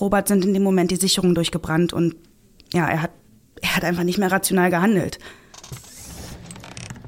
Robert 0.00 0.26
sind 0.26 0.44
in 0.44 0.52
dem 0.52 0.64
Moment 0.64 0.90
die 0.90 0.96
Sicherungen 0.96 1.36
durchgebrannt 1.36 1.92
und 1.92 2.16
ja, 2.72 2.88
er 2.88 3.02
hat, 3.02 3.12
er 3.62 3.76
hat 3.76 3.84
einfach 3.84 4.02
nicht 4.02 4.18
mehr 4.18 4.32
rational 4.32 4.68
gehandelt. 4.68 5.20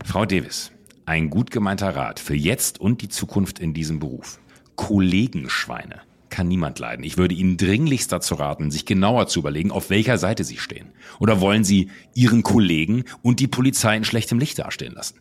Frau 0.04 0.24
Davis, 0.24 0.70
ein 1.06 1.28
gut 1.28 1.50
gemeinter 1.50 1.96
Rat 1.96 2.20
für 2.20 2.36
jetzt 2.36 2.80
und 2.80 3.02
die 3.02 3.08
Zukunft 3.08 3.58
in 3.58 3.74
diesem 3.74 3.98
Beruf. 3.98 4.38
Kollegenschweine 4.76 6.02
kann 6.28 6.48
niemand 6.48 6.78
leiden. 6.78 7.04
Ich 7.04 7.16
würde 7.16 7.34
Ihnen 7.34 7.56
dringlichst 7.56 8.12
dazu 8.12 8.34
raten, 8.34 8.70
sich 8.70 8.84
genauer 8.84 9.26
zu 9.26 9.40
überlegen, 9.40 9.70
auf 9.70 9.90
welcher 9.90 10.18
Seite 10.18 10.44
Sie 10.44 10.58
stehen. 10.58 10.92
Oder 11.18 11.40
wollen 11.40 11.64
Sie 11.64 11.90
Ihren 12.14 12.42
Kollegen 12.42 13.04
und 13.22 13.40
die 13.40 13.46
Polizei 13.46 13.96
in 13.96 14.04
schlechtem 14.04 14.38
Licht 14.38 14.58
dastehen 14.58 14.94
lassen? 14.94 15.20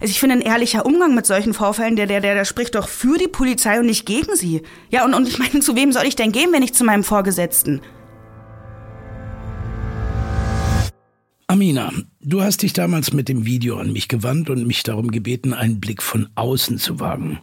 Also 0.00 0.10
ich 0.10 0.20
finde, 0.20 0.36
ein 0.36 0.40
ehrlicher 0.40 0.86
Umgang 0.86 1.14
mit 1.14 1.26
solchen 1.26 1.52
Vorfällen, 1.52 1.96
der, 1.96 2.06
der, 2.06 2.20
der, 2.20 2.34
der 2.34 2.44
spricht 2.44 2.76
doch 2.76 2.88
für 2.88 3.18
die 3.18 3.28
Polizei 3.28 3.78
und 3.78 3.86
nicht 3.86 4.06
gegen 4.06 4.34
sie. 4.36 4.62
Ja, 4.90 5.04
und, 5.04 5.12
und 5.12 5.28
ich 5.28 5.38
meine, 5.38 5.60
zu 5.60 5.76
wem 5.76 5.92
soll 5.92 6.06
ich 6.06 6.16
denn 6.16 6.32
gehen, 6.32 6.52
wenn 6.52 6.60
nicht 6.60 6.74
zu 6.74 6.84
meinem 6.84 7.04
Vorgesetzten? 7.04 7.80
Amina, 11.46 11.90
du 12.20 12.42
hast 12.42 12.62
dich 12.62 12.74
damals 12.74 13.12
mit 13.12 13.28
dem 13.28 13.46
Video 13.46 13.78
an 13.78 13.92
mich 13.92 14.08
gewandt 14.08 14.50
und 14.50 14.66
mich 14.66 14.82
darum 14.82 15.10
gebeten, 15.10 15.54
einen 15.54 15.80
Blick 15.80 16.02
von 16.02 16.28
außen 16.34 16.78
zu 16.78 17.00
wagen. 17.00 17.40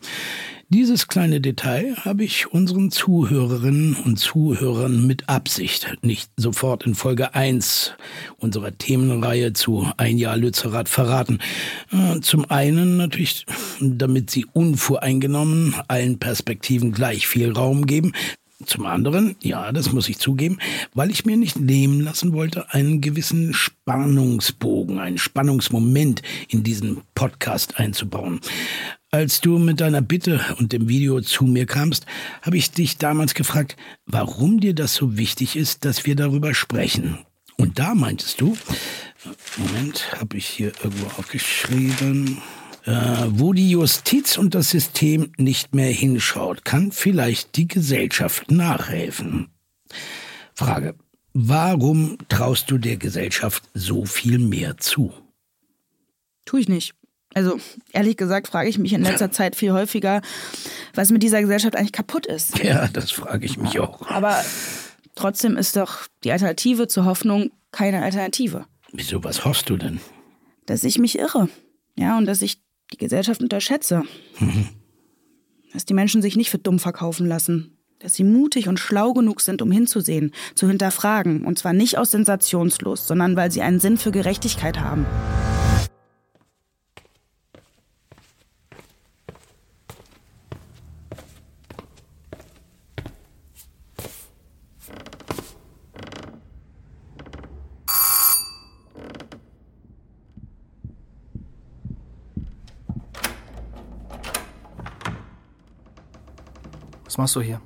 Dieses 0.69 1.07
kleine 1.07 1.41
Detail 1.41 1.95
habe 1.97 2.23
ich 2.23 2.51
unseren 2.51 2.89
Zuhörerinnen 2.89 3.95
und 4.03 4.17
Zuhörern 4.17 5.05
mit 5.05 5.29
Absicht 5.29 5.95
nicht 6.01 6.31
sofort 6.37 6.87
in 6.87 6.95
Folge 6.95 7.35
1 7.35 7.93
unserer 8.37 8.75
Themenreihe 8.75 9.53
zu 9.53 9.87
Ein 9.97 10.17
Jahr 10.17 10.37
Lützerath 10.37 10.89
verraten. 10.89 11.37
Äh, 11.91 12.19
zum 12.21 12.49
einen 12.49 12.97
natürlich, 12.97 13.45
damit 13.79 14.31
sie 14.31 14.47
unvoreingenommen 14.53 15.75
allen 15.87 16.17
Perspektiven 16.17 16.91
gleich 16.91 17.27
viel 17.27 17.51
Raum 17.51 17.85
geben. 17.85 18.13
Zum 18.63 18.85
anderen, 18.85 19.35
ja, 19.41 19.73
das 19.73 19.91
muss 19.91 20.07
ich 20.07 20.17
zugeben, 20.17 20.59
weil 20.93 21.11
ich 21.11 21.25
mir 21.25 21.35
nicht 21.35 21.59
nehmen 21.59 21.99
lassen 21.99 22.31
wollte, 22.31 22.73
einen 22.73 23.01
gewissen 23.01 23.53
Spannungsbogen, 23.53 24.97
einen 24.97 25.17
Spannungsmoment 25.17 26.21
in 26.47 26.63
diesen 26.63 27.01
Podcast 27.15 27.77
einzubauen. 27.79 28.39
Als 29.11 29.41
du 29.41 29.59
mit 29.59 29.81
deiner 29.81 30.01
Bitte 30.01 30.39
und 30.57 30.71
dem 30.71 30.87
Video 30.87 31.19
zu 31.19 31.43
mir 31.43 31.65
kamst, 31.65 32.05
habe 32.43 32.55
ich 32.55 32.71
dich 32.71 32.97
damals 32.97 33.33
gefragt, 33.33 33.75
warum 34.05 34.61
dir 34.61 34.73
das 34.73 34.95
so 34.95 35.17
wichtig 35.17 35.57
ist, 35.57 35.83
dass 35.83 36.05
wir 36.05 36.15
darüber 36.15 36.53
sprechen. 36.53 37.19
Und 37.57 37.77
da 37.77 37.93
meintest 37.93 38.39
du, 38.39 38.57
Moment, 39.57 40.13
habe 40.19 40.37
ich 40.37 40.45
hier 40.45 40.71
irgendwo 40.81 41.07
aufgeschrieben, 41.17 42.41
äh, 42.85 43.25
wo 43.27 43.53
die 43.53 43.69
Justiz 43.69 44.37
und 44.37 44.55
das 44.55 44.69
System 44.69 45.31
nicht 45.37 45.73
mehr 45.73 45.91
hinschaut, 45.91 46.65
kann 46.65 46.91
vielleicht 46.91 47.55
die 47.55 47.67
Gesellschaft 47.67 48.51
nachhelfen. 48.51 49.49
Frage. 50.53 50.95
Warum 51.33 52.17
traust 52.29 52.71
du 52.71 52.77
der 52.77 52.95
Gesellschaft 52.95 53.63
so 53.73 54.05
viel 54.05 54.39
mehr 54.39 54.77
zu? 54.77 55.11
Tue 56.45 56.61
ich 56.61 56.69
nicht. 56.69 56.93
Also 57.33 57.59
ehrlich 57.91 58.15
gesagt 58.15 58.47
frage 58.47 58.69
ich 58.69 58.77
mich 58.77 58.93
in 58.93 59.01
letzter 59.01 59.29
Zeit 59.29 59.57
viel 59.57 59.73
häufiger, 59.73 60.21
was 60.93 61.11
mit 61.11 61.21
dieser 61.21 61.41
Gesellschaft 61.41 61.75
eigentlich 61.75 61.91
kaputt 61.91 62.25
ist. 62.25 62.57
Ja, 62.63 62.87
das 62.87 63.11
frage 63.11 63.45
ich 63.45 63.57
mich 63.57 63.77
auch. 63.79 64.07
Aber 64.09 64.41
trotzdem 65.15 65.57
ist 65.57 65.75
doch 65.75 66.07
die 66.23 66.31
Alternative 66.31 66.87
zur 66.87 67.03
Hoffnung 67.03 67.51
keine 67.71 68.01
Alternative. 68.03 68.65
Wieso, 68.93 69.21
was 69.25 69.43
hoffst 69.43 69.69
du 69.69 69.75
denn? 69.75 69.99
Dass 70.65 70.85
ich 70.85 70.97
mich 70.97 71.19
irre. 71.19 71.49
Ja, 71.97 72.17
und 72.17 72.25
dass 72.25 72.41
ich 72.41 72.59
die 72.95 73.05
Gesellschaft 73.05 73.41
unterschätze. 73.41 74.03
Dass 75.73 75.85
die 75.85 75.93
Menschen 75.93 76.21
sich 76.21 76.37
nicht 76.37 76.49
für 76.49 76.57
dumm 76.57 76.79
verkaufen 76.79 77.27
lassen. 77.27 77.77
Dass 77.99 78.15
sie 78.15 78.23
mutig 78.23 78.67
und 78.67 78.79
schlau 78.79 79.13
genug 79.13 79.41
sind, 79.41 79.61
um 79.61 79.71
hinzusehen, 79.71 80.31
zu 80.53 80.67
hinterfragen. 80.67 81.45
Und 81.45 81.59
zwar 81.59 81.73
nicht 81.73 81.97
aus 81.97 82.11
Sensationslust, 82.11 83.07
sondern 83.07 83.35
weil 83.35 83.51
sie 83.51 83.61
einen 83.61 83.79
Sinn 83.79 83.97
für 83.97 84.11
Gerechtigkeit 84.11 84.79
haben. 84.79 85.05
Was 107.15 107.17
machst 107.17 107.35
du 107.37 107.41
hier? 107.41 107.61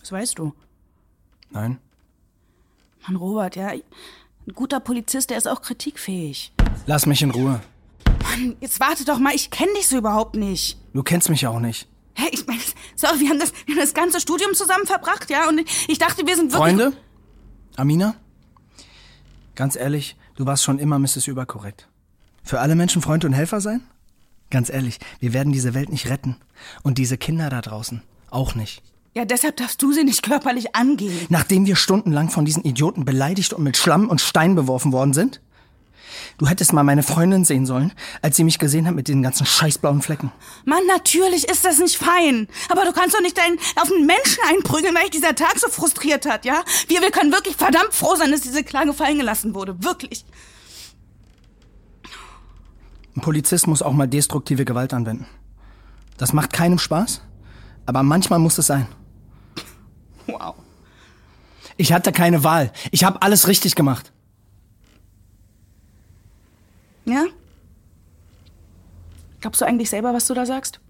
Das 0.00 0.10
weißt 0.10 0.36
du. 0.36 0.52
Nein. 1.50 1.78
Mann, 3.06 3.14
Robert, 3.14 3.54
ja. 3.54 3.68
Ein 3.68 3.82
guter 4.52 4.80
Polizist, 4.80 5.30
der 5.30 5.38
ist 5.38 5.46
auch 5.46 5.62
kritikfähig. 5.62 6.52
Lass 6.86 7.06
mich 7.06 7.22
in 7.22 7.30
Ruhe. 7.30 7.60
Mann, 8.24 8.56
jetzt 8.58 8.80
warte 8.80 9.04
doch 9.04 9.20
mal, 9.20 9.32
ich 9.32 9.50
kenne 9.50 9.72
dich 9.74 9.86
so 9.86 9.96
überhaupt 9.96 10.34
nicht. 10.34 10.76
Du 10.92 11.04
kennst 11.04 11.30
mich 11.30 11.46
auch 11.46 11.60
nicht. 11.60 11.86
Hä, 12.14 12.30
ich 12.32 12.44
meine, 12.48 12.58
sorry, 12.96 13.20
wir 13.20 13.28
haben, 13.28 13.38
das, 13.38 13.52
wir 13.66 13.76
haben 13.76 13.80
das 13.80 13.94
ganze 13.94 14.20
Studium 14.20 14.54
zusammen 14.54 14.86
verbracht, 14.86 15.30
ja? 15.30 15.48
Und 15.48 15.60
ich 15.86 15.98
dachte, 15.98 16.26
wir 16.26 16.34
sind 16.34 16.50
wirklich. 16.50 16.76
Freunde? 16.76 16.96
Amina? 17.76 18.16
Ganz 19.54 19.76
ehrlich, 19.76 20.16
du 20.34 20.46
warst 20.46 20.64
schon 20.64 20.80
immer 20.80 20.98
Mrs. 20.98 21.28
Überkorrekt. 21.28 21.86
Für 22.42 22.58
alle 22.58 22.74
Menschen 22.74 23.02
Freund 23.02 23.24
und 23.24 23.34
Helfer 23.34 23.60
sein? 23.60 23.86
Ganz 24.52 24.68
ehrlich, 24.68 24.98
wir 25.18 25.32
werden 25.32 25.50
diese 25.50 25.72
Welt 25.72 25.88
nicht 25.88 26.10
retten. 26.10 26.36
Und 26.82 26.98
diese 26.98 27.16
Kinder 27.16 27.48
da 27.48 27.62
draußen 27.62 28.02
auch 28.30 28.54
nicht. 28.54 28.82
Ja, 29.14 29.24
deshalb 29.24 29.56
darfst 29.56 29.80
du 29.80 29.94
sie 29.94 30.04
nicht 30.04 30.22
körperlich 30.22 30.76
angehen. 30.76 31.26
Nachdem 31.30 31.64
wir 31.64 31.74
stundenlang 31.74 32.28
von 32.28 32.44
diesen 32.44 32.62
Idioten 32.62 33.06
beleidigt 33.06 33.54
und 33.54 33.64
mit 33.64 33.78
Schlamm 33.78 34.10
und 34.10 34.20
Stein 34.20 34.54
beworfen 34.54 34.92
worden 34.92 35.14
sind? 35.14 35.40
Du 36.36 36.48
hättest 36.48 36.74
mal 36.74 36.82
meine 36.82 37.02
Freundin 37.02 37.46
sehen 37.46 37.64
sollen, 37.64 37.92
als 38.20 38.36
sie 38.36 38.44
mich 38.44 38.58
gesehen 38.58 38.86
hat 38.86 38.94
mit 38.94 39.08
den 39.08 39.22
ganzen 39.22 39.46
scheißblauen 39.46 40.02
Flecken. 40.02 40.30
Mann, 40.66 40.84
natürlich 40.86 41.48
ist 41.48 41.64
das 41.64 41.78
nicht 41.78 41.96
fein. 41.96 42.46
Aber 42.68 42.84
du 42.84 42.92
kannst 42.92 43.14
doch 43.14 43.22
nicht 43.22 43.38
deinen, 43.38 43.58
auf 43.76 43.90
einen 43.90 44.04
Menschen 44.04 44.38
einprügeln, 44.50 44.94
weil 44.94 45.04
dich 45.04 45.12
dieser 45.12 45.34
Tag 45.34 45.58
so 45.58 45.68
frustriert 45.70 46.26
hat, 46.26 46.44
ja? 46.44 46.62
Wir, 46.88 47.00
wir 47.00 47.10
können 47.10 47.32
wirklich 47.32 47.56
verdammt 47.56 47.94
froh 47.94 48.16
sein, 48.16 48.30
dass 48.30 48.42
diese 48.42 48.64
Klage 48.64 48.92
fallen 48.92 49.16
gelassen 49.16 49.54
wurde. 49.54 49.82
Wirklich. 49.82 50.26
Ein 53.14 53.20
Polizist 53.20 53.66
muss 53.66 53.82
auch 53.82 53.92
mal 53.92 54.08
destruktive 54.08 54.64
Gewalt 54.64 54.94
anwenden. 54.94 55.26
Das 56.16 56.32
macht 56.32 56.52
keinem 56.52 56.78
Spaß, 56.78 57.22
aber 57.86 58.02
manchmal 58.02 58.38
muss 58.38 58.58
es 58.58 58.66
sein. 58.66 58.86
Wow. 60.26 60.54
Ich 61.76 61.92
hatte 61.92 62.12
keine 62.12 62.44
Wahl. 62.44 62.72
Ich 62.90 63.04
habe 63.04 63.20
alles 63.22 63.48
richtig 63.48 63.74
gemacht. 63.74 64.12
Ja? 67.04 67.24
Glaubst 69.40 69.60
du 69.60 69.64
eigentlich 69.64 69.90
selber, 69.90 70.14
was 70.14 70.26
du 70.26 70.34
da 70.34 70.46
sagst? 70.46 70.80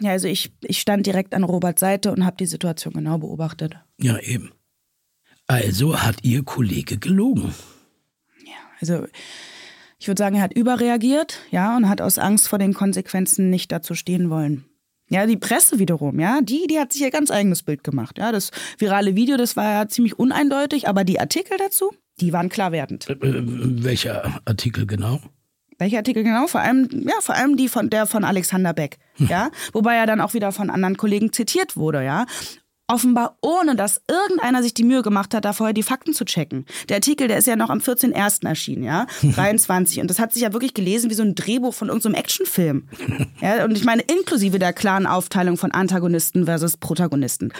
Ja, 0.00 0.12
also 0.12 0.28
ich, 0.28 0.52
ich 0.62 0.80
stand 0.80 1.06
direkt 1.06 1.34
an 1.34 1.44
Roberts 1.44 1.80
Seite 1.80 2.12
und 2.12 2.24
habe 2.24 2.36
die 2.36 2.46
Situation 2.46 2.92
genau 2.92 3.18
beobachtet. 3.18 3.76
Ja, 4.00 4.18
eben. 4.18 4.52
Also 5.46 5.98
hat 6.00 6.22
Ihr 6.22 6.44
Kollege 6.44 6.98
gelogen. 6.98 7.54
Ja, 8.44 8.56
also 8.80 9.06
ich 9.98 10.06
würde 10.06 10.22
sagen, 10.22 10.36
er 10.36 10.42
hat 10.42 10.54
überreagiert, 10.54 11.40
ja, 11.50 11.76
und 11.76 11.88
hat 11.88 12.00
aus 12.00 12.18
Angst 12.18 12.48
vor 12.48 12.58
den 12.58 12.74
Konsequenzen 12.74 13.50
nicht 13.50 13.72
dazu 13.72 13.94
stehen 13.94 14.30
wollen. 14.30 14.64
Ja, 15.10 15.26
die 15.26 15.38
Presse 15.38 15.78
wiederum, 15.78 16.20
ja, 16.20 16.40
die, 16.42 16.66
die 16.68 16.78
hat 16.78 16.92
sich 16.92 17.02
ihr 17.02 17.10
ganz 17.10 17.30
eigenes 17.30 17.62
Bild 17.62 17.82
gemacht. 17.82 18.18
Ja, 18.18 18.30
das 18.30 18.50
virale 18.76 19.16
Video, 19.16 19.38
das 19.38 19.56
war 19.56 19.72
ja 19.72 19.88
ziemlich 19.88 20.18
uneindeutig, 20.18 20.86
aber 20.86 21.02
die 21.02 21.18
Artikel 21.18 21.56
dazu, 21.56 21.92
die 22.20 22.32
waren 22.32 22.50
klar 22.50 22.72
werdend. 22.72 23.08
Äh, 23.08 23.14
äh 23.14 23.42
welcher 23.84 24.40
Artikel 24.44 24.86
genau? 24.86 25.20
Welcher 25.78 25.98
Artikel 25.98 26.24
genau? 26.24 26.46
Vor 26.48 26.60
allem, 26.60 26.88
ja, 26.92 27.14
vor 27.20 27.36
allem 27.36 27.56
die 27.56 27.68
von 27.68 27.88
der 27.88 28.06
von 28.06 28.24
Alexander 28.24 28.74
Beck, 28.74 28.98
hm. 29.14 29.28
ja, 29.28 29.50
wobei 29.72 29.94
er 29.94 30.06
dann 30.06 30.20
auch 30.20 30.34
wieder 30.34 30.52
von 30.52 30.70
anderen 30.70 30.96
Kollegen 30.96 31.32
zitiert 31.32 31.76
wurde, 31.76 32.04
ja. 32.04 32.26
Offenbar 32.90 33.36
ohne, 33.42 33.76
dass 33.76 34.00
irgendeiner 34.08 34.62
sich 34.62 34.72
die 34.72 34.82
Mühe 34.82 35.02
gemacht 35.02 35.34
hat, 35.34 35.44
da 35.44 35.52
vorher 35.52 35.74
die 35.74 35.82
Fakten 35.82 36.14
zu 36.14 36.24
checken. 36.24 36.64
Der 36.88 36.96
Artikel, 36.96 37.28
der 37.28 37.36
ist 37.36 37.46
ja 37.46 37.54
noch 37.54 37.68
am 37.68 37.80
14.01. 37.80 38.46
erschienen, 38.46 38.82
ja, 38.82 39.06
23. 39.22 40.00
Und 40.00 40.08
das 40.08 40.18
hat 40.18 40.32
sich 40.32 40.42
ja 40.42 40.54
wirklich 40.54 40.72
gelesen 40.72 41.10
wie 41.10 41.14
so 41.14 41.22
ein 41.22 41.34
Drehbuch 41.34 41.74
von 41.74 41.88
irgendeinem 41.88 42.14
so 42.14 42.18
Actionfilm. 42.20 42.88
Ja, 43.42 43.66
und 43.66 43.76
ich 43.76 43.84
meine, 43.84 44.02
inklusive 44.02 44.58
der 44.58 44.72
klaren 44.72 45.06
Aufteilung 45.06 45.58
von 45.58 45.70
Antagonisten 45.70 46.46
versus 46.46 46.78
Protagonisten. 46.78 47.52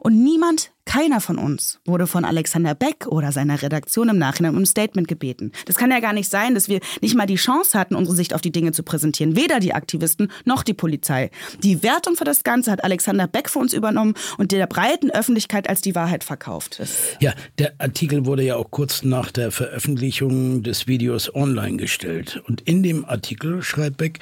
Und 0.00 0.22
niemand 0.22 0.73
keiner 0.86 1.20
von 1.20 1.38
uns 1.38 1.80
wurde 1.84 2.06
von 2.06 2.24
Alexander 2.24 2.74
Beck 2.74 3.06
oder 3.06 3.32
seiner 3.32 3.60
Redaktion 3.62 4.08
im 4.08 4.18
Nachhinein 4.18 4.54
um 4.54 4.62
ein 4.62 4.66
Statement 4.66 5.08
gebeten. 5.08 5.52
Das 5.66 5.76
kann 5.76 5.90
ja 5.90 6.00
gar 6.00 6.12
nicht 6.12 6.30
sein, 6.30 6.54
dass 6.54 6.68
wir 6.68 6.80
nicht 7.00 7.14
mal 7.14 7.26
die 7.26 7.36
Chance 7.36 7.78
hatten, 7.78 7.94
unsere 7.94 8.16
Sicht 8.16 8.34
auf 8.34 8.40
die 8.40 8.52
Dinge 8.52 8.72
zu 8.72 8.82
präsentieren. 8.82 9.36
Weder 9.36 9.60
die 9.60 9.74
Aktivisten 9.74 10.30
noch 10.44 10.62
die 10.62 10.74
Polizei. 10.74 11.30
Die 11.62 11.82
Wertung 11.82 12.16
für 12.16 12.24
das 12.24 12.44
Ganze 12.44 12.70
hat 12.70 12.84
Alexander 12.84 13.26
Beck 13.26 13.48
für 13.48 13.58
uns 13.58 13.72
übernommen 13.72 14.14
und 14.38 14.52
der 14.52 14.66
breiten 14.66 15.10
Öffentlichkeit 15.10 15.68
als 15.68 15.80
die 15.80 15.94
Wahrheit 15.94 16.24
verkauft. 16.24 16.80
Ja, 17.20 17.32
der 17.58 17.74
Artikel 17.78 18.26
wurde 18.26 18.42
ja 18.42 18.56
auch 18.56 18.70
kurz 18.70 19.02
nach 19.02 19.30
der 19.30 19.50
Veröffentlichung 19.50 20.62
des 20.62 20.86
Videos 20.86 21.34
online 21.34 21.76
gestellt. 21.76 22.42
Und 22.46 22.60
in 22.62 22.82
dem 22.82 23.04
Artikel 23.04 23.62
schreibt 23.62 23.96
Beck, 23.96 24.18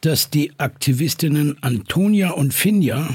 dass 0.00 0.30
die 0.30 0.52
Aktivistinnen 0.58 1.58
Antonia 1.60 2.30
und 2.30 2.52
Finja 2.54 3.08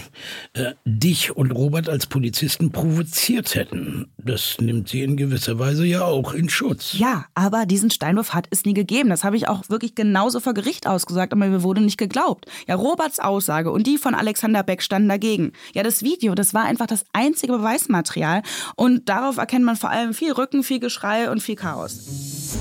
äh, 0.53 0.73
dich 0.85 1.35
und 1.35 1.51
Robert 1.51 1.89
als 1.89 2.07
Polizisten 2.07 2.71
provoziert 2.85 3.55
hätten. 3.55 4.11
Das 4.17 4.57
nimmt 4.59 4.89
sie 4.89 5.01
in 5.01 5.17
gewisser 5.17 5.57
Weise 5.57 5.85
ja 5.85 6.03
auch 6.03 6.33
in 6.33 6.49
Schutz. 6.49 6.93
Ja, 6.93 7.25
aber 7.33 7.65
diesen 7.65 7.89
Steinwurf 7.89 8.33
hat 8.33 8.47
es 8.51 8.63
nie 8.63 8.75
gegeben. 8.75 9.09
Das 9.09 9.23
habe 9.23 9.35
ich 9.37 9.47
auch 9.47 9.69
wirklich 9.69 9.95
genauso 9.95 10.39
vor 10.39 10.53
Gericht 10.53 10.85
ausgesagt, 10.85 11.33
aber 11.33 11.47
mir 11.47 11.63
wurde 11.63 11.81
nicht 11.81 11.97
geglaubt. 11.97 12.45
Ja, 12.67 12.75
Roberts 12.75 13.19
Aussage 13.19 13.71
und 13.71 13.87
die 13.87 13.97
von 13.97 14.13
Alexander 14.13 14.61
Beck 14.61 14.83
standen 14.83 15.09
dagegen. 15.09 15.53
Ja, 15.73 15.81
das 15.81 16.03
Video, 16.03 16.35
das 16.35 16.53
war 16.53 16.65
einfach 16.65 16.85
das 16.85 17.05
einzige 17.11 17.53
Beweismaterial 17.53 18.43
und 18.75 19.09
darauf 19.09 19.37
erkennt 19.37 19.65
man 19.65 19.75
vor 19.75 19.89
allem 19.89 20.13
viel 20.13 20.33
Rücken, 20.33 20.63
viel 20.63 20.79
Geschrei 20.79 21.31
und 21.31 21.41
viel 21.41 21.55
Chaos. 21.55 22.55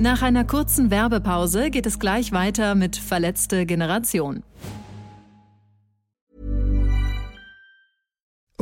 Nach 0.00 0.22
einer 0.22 0.44
kurzen 0.44 0.90
Werbepause 0.90 1.70
geht 1.70 1.86
es 1.86 1.98
gleich 1.98 2.32
weiter 2.32 2.74
mit 2.74 2.96
Verletzte 2.96 3.66
Generation. 3.66 4.42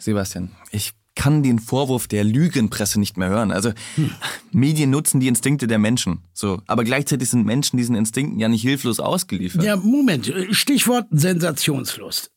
Sebastian, 0.00 0.50
ich 0.72 0.92
kann 1.14 1.42
den 1.42 1.58
Vorwurf 1.58 2.08
der 2.08 2.24
Lügenpresse 2.24 2.98
nicht 2.98 3.16
mehr 3.16 3.28
hören. 3.28 3.50
Also 3.52 3.72
Medien 4.52 4.90
nutzen 4.90 5.20
die 5.20 5.28
Instinkte 5.28 5.66
der 5.66 5.78
Menschen. 5.78 6.24
So, 6.32 6.62
aber 6.66 6.84
gleichzeitig 6.84 7.28
sind 7.28 7.44
Menschen 7.44 7.76
diesen 7.76 7.94
Instinkten 7.94 8.38
ja 8.38 8.48
nicht 8.48 8.62
hilflos 8.62 9.00
ausgeliefert. 9.00 9.62
Ja, 9.62 9.76
Moment. 9.76 10.32
Stichwort 10.50 11.06
Sensationslust. 11.10 12.32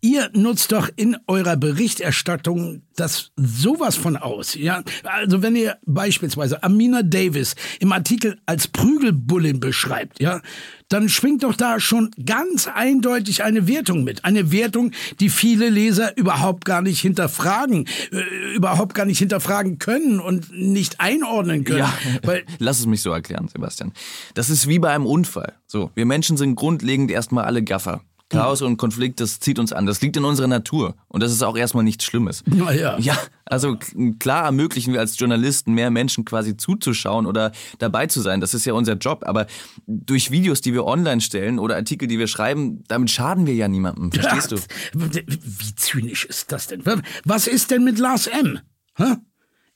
Ihr 0.00 0.30
nutzt 0.34 0.72
doch 0.72 0.88
in 0.96 1.16
eurer 1.26 1.56
Berichterstattung 1.56 2.82
das 2.96 3.32
sowas 3.36 3.96
von 3.96 4.16
aus. 4.16 4.54
Ja, 4.54 4.82
also 5.04 5.42
wenn 5.42 5.56
ihr 5.56 5.78
beispielsweise 5.84 6.62
Amina 6.62 7.02
Davis 7.02 7.54
im 7.80 7.92
Artikel 7.92 8.38
als 8.46 8.68
Prügelbullin 8.68 9.60
beschreibt, 9.60 10.20
ja, 10.20 10.42
dann 10.88 11.08
schwingt 11.08 11.42
doch 11.42 11.56
da 11.56 11.80
schon 11.80 12.10
ganz 12.24 12.68
eindeutig 12.68 13.42
eine 13.42 13.66
Wertung 13.66 14.04
mit. 14.04 14.24
Eine 14.24 14.52
Wertung, 14.52 14.92
die 15.18 15.28
viele 15.28 15.68
Leser 15.68 16.16
überhaupt 16.16 16.64
gar 16.64 16.82
nicht 16.82 17.00
hinterfragen, 17.00 17.86
äh, 18.12 18.54
überhaupt 18.54 18.94
gar 18.94 19.06
nicht 19.06 19.18
hinterfragen 19.18 19.78
können 19.78 20.20
und 20.20 20.52
nicht 20.52 21.00
einordnen 21.00 21.64
können. 21.64 21.78
Ja, 21.80 21.98
Weil 22.22 22.44
lass 22.58 22.78
es 22.78 22.86
mich 22.86 23.02
so 23.02 23.10
erklären, 23.10 23.48
Sebastian. 23.48 23.92
Das 24.34 24.50
ist 24.50 24.68
wie 24.68 24.78
bei 24.78 24.90
einem 24.90 25.06
Unfall. 25.06 25.54
So, 25.66 25.90
wir 25.94 26.06
Menschen 26.06 26.36
sind 26.36 26.54
grundlegend 26.54 27.10
erstmal 27.10 27.44
alle 27.44 27.62
Gaffer. 27.62 28.02
Chaos 28.28 28.60
und 28.60 28.76
Konflikt, 28.76 29.20
das 29.20 29.38
zieht 29.38 29.58
uns 29.58 29.72
an. 29.72 29.86
Das 29.86 30.00
liegt 30.00 30.16
in 30.16 30.24
unserer 30.24 30.48
Natur. 30.48 30.96
Und 31.08 31.22
das 31.22 31.30
ist 31.30 31.42
auch 31.42 31.56
erstmal 31.56 31.84
nichts 31.84 32.04
Schlimmes. 32.04 32.42
Na 32.46 32.72
ja. 32.72 32.98
Ja, 32.98 33.16
also 33.44 33.76
klar 34.18 34.44
ermöglichen 34.46 34.92
wir 34.92 35.00
als 35.00 35.18
Journalisten 35.18 35.74
mehr 35.74 35.90
Menschen 35.90 36.24
quasi 36.24 36.56
zuzuschauen 36.56 37.26
oder 37.26 37.52
dabei 37.78 38.06
zu 38.08 38.20
sein. 38.20 38.40
Das 38.40 38.52
ist 38.52 38.64
ja 38.64 38.72
unser 38.72 38.94
Job. 38.94 39.22
Aber 39.26 39.46
durch 39.86 40.32
Videos, 40.32 40.60
die 40.60 40.72
wir 40.72 40.84
online 40.84 41.20
stellen 41.20 41.60
oder 41.60 41.76
Artikel, 41.76 42.08
die 42.08 42.18
wir 42.18 42.26
schreiben, 42.26 42.82
damit 42.88 43.10
schaden 43.10 43.46
wir 43.46 43.54
ja 43.54 43.68
niemandem. 43.68 44.10
Verstehst 44.10 44.50
du? 44.50 44.56
Wie 44.94 45.74
zynisch 45.76 46.24
ist 46.24 46.50
das 46.50 46.66
denn? 46.66 46.82
Was 47.24 47.46
ist 47.46 47.70
denn 47.70 47.84
mit 47.84 47.98
Lars 47.98 48.26
M? 48.26 48.58
Hä? 48.96 49.16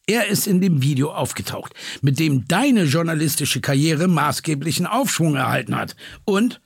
Er 0.07 0.27
ist 0.27 0.49
in 0.49 0.61
dem 0.61 0.83
Video 0.83 1.13
aufgetaucht, 1.13 1.73
mit 2.03 2.19
dem 2.19 2.49
deine 2.49 2.83
journalistische 2.83 3.61
Karriere 3.61 4.09
maßgeblichen 4.09 4.87
Aufschwung 4.87 5.37
erhalten 5.37 5.77
hat. 5.77 5.95
Und 6.25 6.61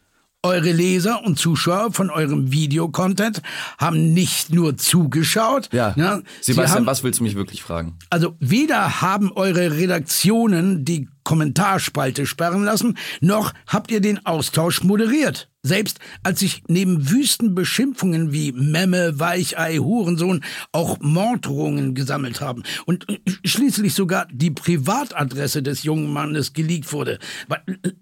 eure 0.45 0.71
Leser 0.71 1.25
und 1.25 1.39
Zuschauer 1.39 1.93
von 1.93 2.11
eurem 2.11 2.53
Videocontent 2.53 3.43
haben 3.79 4.13
nicht 4.13 4.53
nur 4.53 4.77
zugeschaut. 4.77 5.71
Ja. 5.73 5.95
ja 5.97 6.21
sie 6.41 6.53
Sebastian, 6.53 6.81
haben, 6.81 6.87
was 6.87 7.03
willst 7.03 7.21
du 7.21 7.25
mich 7.25 7.35
wirklich 7.35 7.63
fragen? 7.63 7.99
also 8.11 8.37
weder 8.39 9.01
haben 9.01 9.33
eure 9.33 9.73
Redaktionen 9.73 10.85
die 10.85 11.09
Kommentarspalte 11.25 12.27
sperren 12.27 12.65
lassen, 12.65 12.99
noch 13.21 13.53
habt 13.67 13.91
ihr 13.91 14.01
den 14.01 14.25
Austausch 14.27 14.83
moderiert. 14.83 15.49
Selbst 15.63 15.99
als 16.23 16.41
sich 16.41 16.63
neben 16.69 17.11
wüsten 17.11 17.55
Beschimpfungen 17.55 18.33
wie 18.33 18.53
Memme, 18.53 19.19
Weichei, 19.19 19.79
Hurensohn 19.79 20.45
auch 20.73 20.99
Morddrohungen 21.01 21.95
gesammelt 21.95 22.43
haben 22.43 22.63
und 22.85 23.09
äh, 23.09 23.19
schließlich 23.45 23.95
sogar 23.95 24.29
die 24.31 24.51
Privatadresse 24.51 25.63
des 25.63 25.83
jungen 25.83 26.13
Mannes 26.13 26.53
geleakt 26.53 26.93
wurde. 26.93 27.19
Äh, 27.49 27.93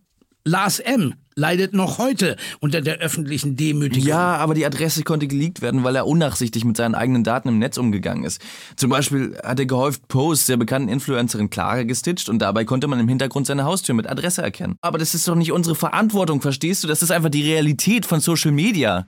Lars 0.44 0.80
M. 0.80 1.14
leidet 1.34 1.74
noch 1.74 1.98
heute 1.98 2.36
unter 2.60 2.80
der 2.80 2.98
öffentlichen 2.98 3.56
Demütigung. 3.56 4.08
Ja, 4.08 4.36
aber 4.36 4.54
die 4.54 4.66
Adresse 4.66 5.02
konnte 5.02 5.26
geleakt 5.26 5.62
werden, 5.62 5.84
weil 5.84 5.96
er 5.96 6.06
unnachsichtig 6.06 6.64
mit 6.64 6.76
seinen 6.76 6.94
eigenen 6.94 7.24
Daten 7.24 7.48
im 7.48 7.58
Netz 7.58 7.76
umgegangen 7.78 8.24
ist. 8.24 8.40
Zum 8.76 8.90
Beispiel 8.90 9.38
hat 9.42 9.58
er 9.58 9.66
gehäuft 9.66 10.08
Posts 10.08 10.46
der 10.46 10.56
bekannten 10.56 10.88
Influencerin 10.88 11.50
Clara 11.50 11.82
gestitcht 11.84 12.28
und 12.28 12.40
dabei 12.40 12.64
konnte 12.64 12.86
man 12.86 13.00
im 13.00 13.08
Hintergrund 13.08 13.46
seine 13.46 13.64
Haustür 13.64 13.94
mit 13.94 14.08
Adresse 14.08 14.42
erkennen. 14.42 14.76
Aber 14.80 14.98
das 14.98 15.14
ist 15.14 15.26
doch 15.28 15.34
nicht 15.34 15.52
unsere 15.52 15.74
Verantwortung, 15.74 16.40
verstehst 16.40 16.84
du? 16.84 16.88
Das 16.88 17.02
ist 17.02 17.10
einfach 17.10 17.30
die 17.30 17.42
Realität 17.42 18.06
von 18.06 18.20
Social 18.20 18.52
Media. 18.52 19.06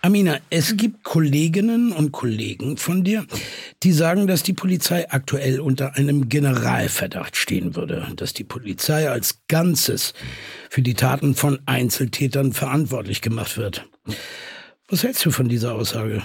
Amina, 0.00 0.38
es 0.48 0.76
gibt 0.76 1.02
Kolleginnen 1.02 1.90
und 1.90 2.12
Kollegen 2.12 2.76
von 2.76 3.02
dir, 3.02 3.26
die 3.82 3.90
sagen, 3.90 4.28
dass 4.28 4.44
die 4.44 4.52
Polizei 4.52 5.10
aktuell 5.10 5.58
unter 5.58 5.96
einem 5.96 6.28
Generalverdacht 6.28 7.36
stehen 7.36 7.74
würde, 7.74 8.06
dass 8.14 8.32
die 8.32 8.44
Polizei 8.44 9.10
als 9.10 9.40
Ganzes 9.48 10.14
für 10.70 10.82
die 10.82 10.94
Taten 10.94 11.34
von 11.34 11.58
Einzeltätern 11.66 12.52
verantwortlich 12.52 13.22
gemacht 13.22 13.56
wird. 13.56 13.88
Was 14.88 15.02
hältst 15.02 15.26
du 15.26 15.32
von 15.32 15.48
dieser 15.48 15.74
Aussage? 15.74 16.22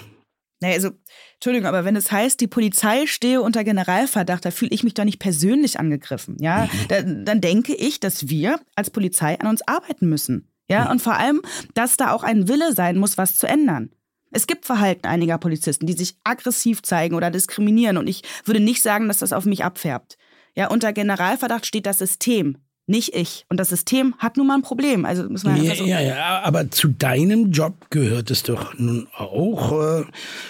Naja, 0.62 0.76
also, 0.76 0.92
Entschuldigung, 1.34 1.68
aber 1.68 1.84
wenn 1.84 1.96
es 1.96 2.12
heißt, 2.12 2.40
die 2.40 2.48
Polizei 2.48 3.08
stehe 3.08 3.42
unter 3.42 3.64
Generalverdacht, 3.64 4.46
da 4.46 4.52
fühle 4.52 4.72
ich 4.72 4.84
mich 4.84 4.94
doch 4.94 5.04
nicht 5.04 5.20
persönlich 5.20 5.80
angegriffen. 5.80 6.38
Ja, 6.40 6.70
da, 6.90 7.02
dann 7.02 7.42
denke 7.42 7.74
ich, 7.74 8.00
dass 8.00 8.30
wir 8.30 8.60
als 8.76 8.92
Polizei 8.92 9.40
an 9.40 9.48
uns 9.48 9.68
arbeiten 9.68 10.08
müssen. 10.08 10.53
Ja, 10.70 10.90
und 10.90 11.02
vor 11.02 11.16
allem, 11.16 11.42
dass 11.74 11.98
da 11.98 12.12
auch 12.12 12.24
ein 12.24 12.48
Wille 12.48 12.74
sein 12.74 12.98
muss, 12.98 13.18
was 13.18 13.36
zu 13.36 13.48
ändern. 13.48 13.90
Es 14.32 14.48
gibt 14.48 14.66
Verhalten 14.66 15.06
einiger 15.06 15.38
Polizisten, 15.38 15.86
die 15.86 15.94
sich 15.94 16.16
aggressiv 16.24 16.82
zeigen 16.82 17.16
oder 17.16 17.30
diskriminieren 17.30 17.98
und 17.98 18.08
ich 18.08 18.24
würde 18.46 18.60
nicht 18.60 18.82
sagen, 18.82 19.08
dass 19.08 19.20
das 19.20 19.34
auf 19.34 19.46
mich 19.46 19.64
abfärbt. 19.64 20.18
Ja, 20.56 20.70
unter 20.70 20.94
Generalverdacht 20.94 21.66
steht 21.66 21.86
das 21.86 22.00
System, 22.00 22.58
nicht 22.86 23.16
ich. 23.16 23.46
Und 23.50 23.60
das 23.60 23.70
System 23.70 24.16
hat 24.18 24.38
nun 24.38 24.48
mal 24.48 24.56
ein 24.56 24.62
Problem. 24.62 25.06
Also 25.06 25.30
muss 25.30 25.44
man 25.44 25.62
Ja, 25.64 25.76
so 25.76 25.86
ja, 25.86 26.02
ja, 26.02 26.42
aber 26.42 26.70
zu 26.70 26.90
deinem 26.90 27.52
Job 27.52 27.90
gehört 27.90 28.30
es 28.30 28.44
doch 28.44 28.78
nun 28.78 29.08
auch, 29.16 29.72
äh, 29.72 30.04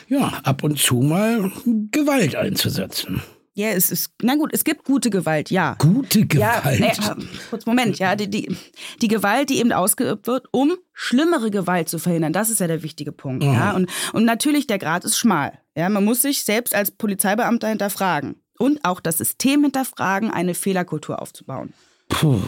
ja, 0.08 0.40
ab 0.44 0.64
und 0.64 0.80
zu 0.80 0.96
mal 0.96 1.52
Gewalt 1.92 2.36
einzusetzen. 2.36 3.22
Ja, 3.56 3.68
es 3.70 3.92
ist, 3.92 4.12
na 4.24 4.36
gut, 4.36 4.50
es 4.52 4.64
gibt 4.64 4.84
gute 4.84 5.12
Gewalt, 5.12 5.52
ja. 5.52 5.76
Gute 5.78 6.26
Gewalt? 6.26 6.80
Ja, 6.80 6.88
naja, 6.88 7.16
kurz, 7.52 7.66
Moment, 7.68 8.00
ja, 8.00 8.16
die, 8.16 8.28
die, 8.28 8.56
die 9.02 9.08
Gewalt, 9.08 9.50
die 9.52 9.60
eben 9.60 9.72
ausgeübt 9.72 10.26
wird, 10.26 10.48
um 10.52 10.74
schlimmere 10.92 11.52
Gewalt 11.52 11.88
zu 11.88 12.00
verhindern, 12.00 12.34
das 12.34 12.50
ist 12.50 12.60
ja 12.60 12.68
der 12.68 12.82
wichtige 12.82 13.12
Punkt, 13.12 13.44
Mhm. 13.44 13.54
ja. 13.54 13.72
Und, 13.76 13.90
und 14.14 14.26
natürlich, 14.26 14.66
der 14.66 14.80
Grad 14.80 15.04
ist 15.06 15.18
schmal, 15.20 15.60
ja. 15.76 15.88
Man 15.90 16.04
muss 16.04 16.24
sich 16.24 16.44
selbst 16.44 16.74
als 16.74 16.90
Polizeibeamter 16.92 17.68
hinterfragen 17.68 18.42
und 18.58 18.84
auch 18.86 19.00
das 19.00 19.20
System 19.20 19.62
hinterfragen, 19.64 20.32
eine 20.32 20.56
Fehlerkultur 20.56 21.22
aufzubauen. 21.22 21.74
Puh. 22.10 22.40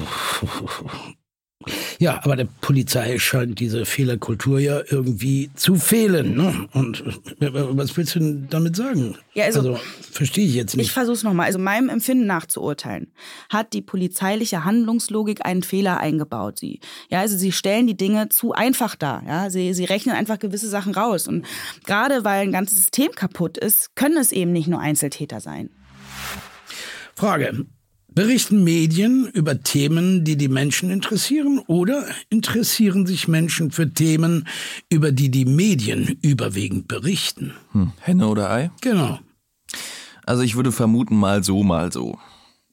Ja, 1.99 2.21
aber 2.23 2.35
der 2.35 2.47
Polizei 2.61 3.17
scheint 3.19 3.59
diese 3.59 3.85
Fehlerkultur 3.85 4.59
ja 4.59 4.81
irgendwie 4.89 5.49
zu 5.55 5.75
fehlen. 5.75 6.35
Ne? 6.35 6.67
Und 6.73 7.01
äh, 7.39 7.49
was 7.51 7.95
willst 7.97 8.15
du 8.15 8.19
denn 8.19 8.47
damit 8.49 8.75
sagen? 8.75 9.15
Ja, 9.33 9.45
also- 9.45 9.79
verstehe 10.11 10.45
ich 10.45 10.55
jetzt 10.55 10.75
nicht. 10.77 10.87
Ich 10.87 10.91
versuche 10.91 11.15
es 11.15 11.23
nochmal. 11.23 11.47
Also 11.47 11.59
meinem 11.59 11.89
Empfinden 11.89 12.25
nach 12.25 12.45
zu 12.45 12.61
urteilen, 12.61 13.11
hat 13.49 13.73
die 13.73 13.81
polizeiliche 13.81 14.63
Handlungslogik 14.63 15.45
einen 15.45 15.63
Fehler 15.63 15.99
eingebaut. 15.99 16.59
Sie, 16.59 16.79
ja, 17.09 17.19
also 17.19 17.37
sie 17.37 17.51
stellen 17.51 17.87
die 17.87 17.97
Dinge 17.97 18.29
zu 18.29 18.53
einfach 18.53 18.95
dar. 18.95 19.23
Ja, 19.27 19.49
sie, 19.49 19.73
sie 19.73 19.85
rechnen 19.85 20.15
einfach 20.15 20.39
gewisse 20.39 20.69
Sachen 20.69 20.93
raus. 20.93 21.27
Und 21.27 21.45
gerade 21.85 22.23
weil 22.23 22.41
ein 22.41 22.51
ganzes 22.51 22.77
System 22.77 23.11
kaputt 23.11 23.57
ist, 23.57 23.95
können 23.95 24.17
es 24.17 24.31
eben 24.31 24.51
nicht 24.51 24.67
nur 24.67 24.79
Einzeltäter 24.79 25.39
sein. 25.39 25.69
Frage. 27.15 27.65
Berichten 28.15 28.63
Medien 28.63 29.27
über 29.33 29.61
Themen, 29.61 30.23
die 30.23 30.37
die 30.37 30.47
Menschen 30.47 30.89
interessieren, 30.89 31.59
oder 31.67 32.05
interessieren 32.29 33.05
sich 33.05 33.27
Menschen 33.27 33.71
für 33.71 33.93
Themen, 33.93 34.47
über 34.89 35.11
die 35.11 35.29
die 35.29 35.43
Medien 35.43 36.17
überwiegend 36.21 36.87
berichten? 36.87 37.53
Hm, 37.73 37.91
Henne 37.99 38.29
oder 38.29 38.49
Ei? 38.49 38.71
Genau. 38.79 39.19
Also 40.25 40.43
ich 40.43 40.55
würde 40.55 40.71
vermuten, 40.71 41.17
mal 41.17 41.43
so, 41.43 41.61
mal 41.61 41.91
so. 41.91 42.17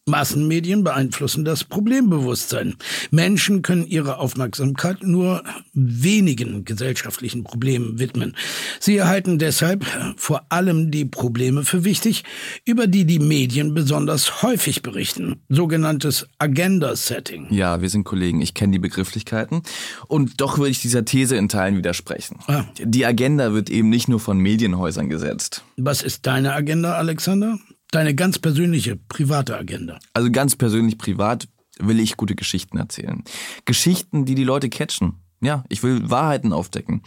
Massenmedien 0.07 0.83
beeinflussen 0.83 1.45
das 1.45 1.63
Problembewusstsein. 1.63 2.75
Menschen 3.13 3.63
können 3.63 3.87
ihre 3.87 4.19
Aufmerksamkeit 4.19 5.05
nur 5.05 5.45
wenigen 5.75 6.65
gesellschaftlichen 6.65 7.45
Problemen 7.45 8.01
widmen. 8.01 8.35
Sie 8.81 8.97
erhalten 8.97 9.39
deshalb 9.39 9.87
vor 10.17 10.43
allem 10.49 10.91
die 10.91 11.05
Probleme 11.05 11.65
für 11.65 11.85
wichtig, 11.85 12.25
über 12.65 12.89
die 12.89 13.05
die 13.05 13.21
Medien 13.21 13.75
besonders 13.75 14.43
häufig 14.43 14.83
berichten. 14.83 15.37
Sogenanntes 15.49 16.27
Agenda-Setting. 16.39 17.47
Ja, 17.51 17.81
wir 17.81 17.89
sind 17.89 18.03
Kollegen, 18.03 18.41
ich 18.41 18.55
kenne 18.55 18.73
die 18.73 18.81
Begrifflichkeiten. 18.81 19.63
Und 20.09 20.41
doch 20.41 20.59
würde 20.59 20.71
ich 20.71 20.83
dieser 20.83 21.05
These 21.05 21.37
in 21.37 21.49
Teilen 21.49 21.77
widersprechen. 21.77 22.41
Ah. 22.49 22.65
Die 22.83 23.07
Agenda 23.07 23.53
wird 23.53 23.71
eben 23.71 23.89
nicht 23.89 24.09
nur 24.09 24.19
von 24.19 24.39
Medienhäusern 24.39 25.09
gesetzt. 25.09 25.63
Was 25.77 26.03
ist 26.03 26.27
deine 26.27 26.55
Agenda, 26.55 26.95
Alexander? 26.95 27.57
Deine 27.93 28.15
ganz 28.15 28.39
persönliche, 28.39 28.97
private 28.97 29.55
Agenda. 29.55 29.99
Also 30.15 30.31
ganz 30.31 30.57
persönlich 30.57 30.97
privat 30.97 31.47
will 31.79 32.01
ich 32.01 32.17
gute 32.17 32.35
Geschichten 32.35 32.79
erzählen. 32.79 33.23
Geschichten, 33.67 34.25
die 34.25 34.35
die 34.35 34.45
Leute 34.45 34.71
catchen. 34.71 35.17
Ja, 35.43 35.65
ich 35.69 35.83
will 35.83 36.09
Wahrheiten 36.09 36.55
aufdecken. 36.55 37.03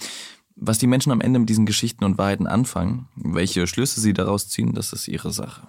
Was 0.55 0.77
die 0.77 0.85
Menschen 0.85 1.11
am 1.11 1.21
Ende 1.21 1.39
mit 1.39 1.49
diesen 1.49 1.65
Geschichten 1.65 2.03
und 2.03 2.19
Wahrheiten 2.19 2.45
anfangen, 2.45 3.07
welche 3.15 3.65
Schlüsse 3.65 3.99
sie 3.99 4.13
daraus 4.13 4.47
ziehen, 4.47 4.73
das 4.73 4.93
ist 4.93 5.07
ihre 5.07 5.33
Sache. 5.33 5.67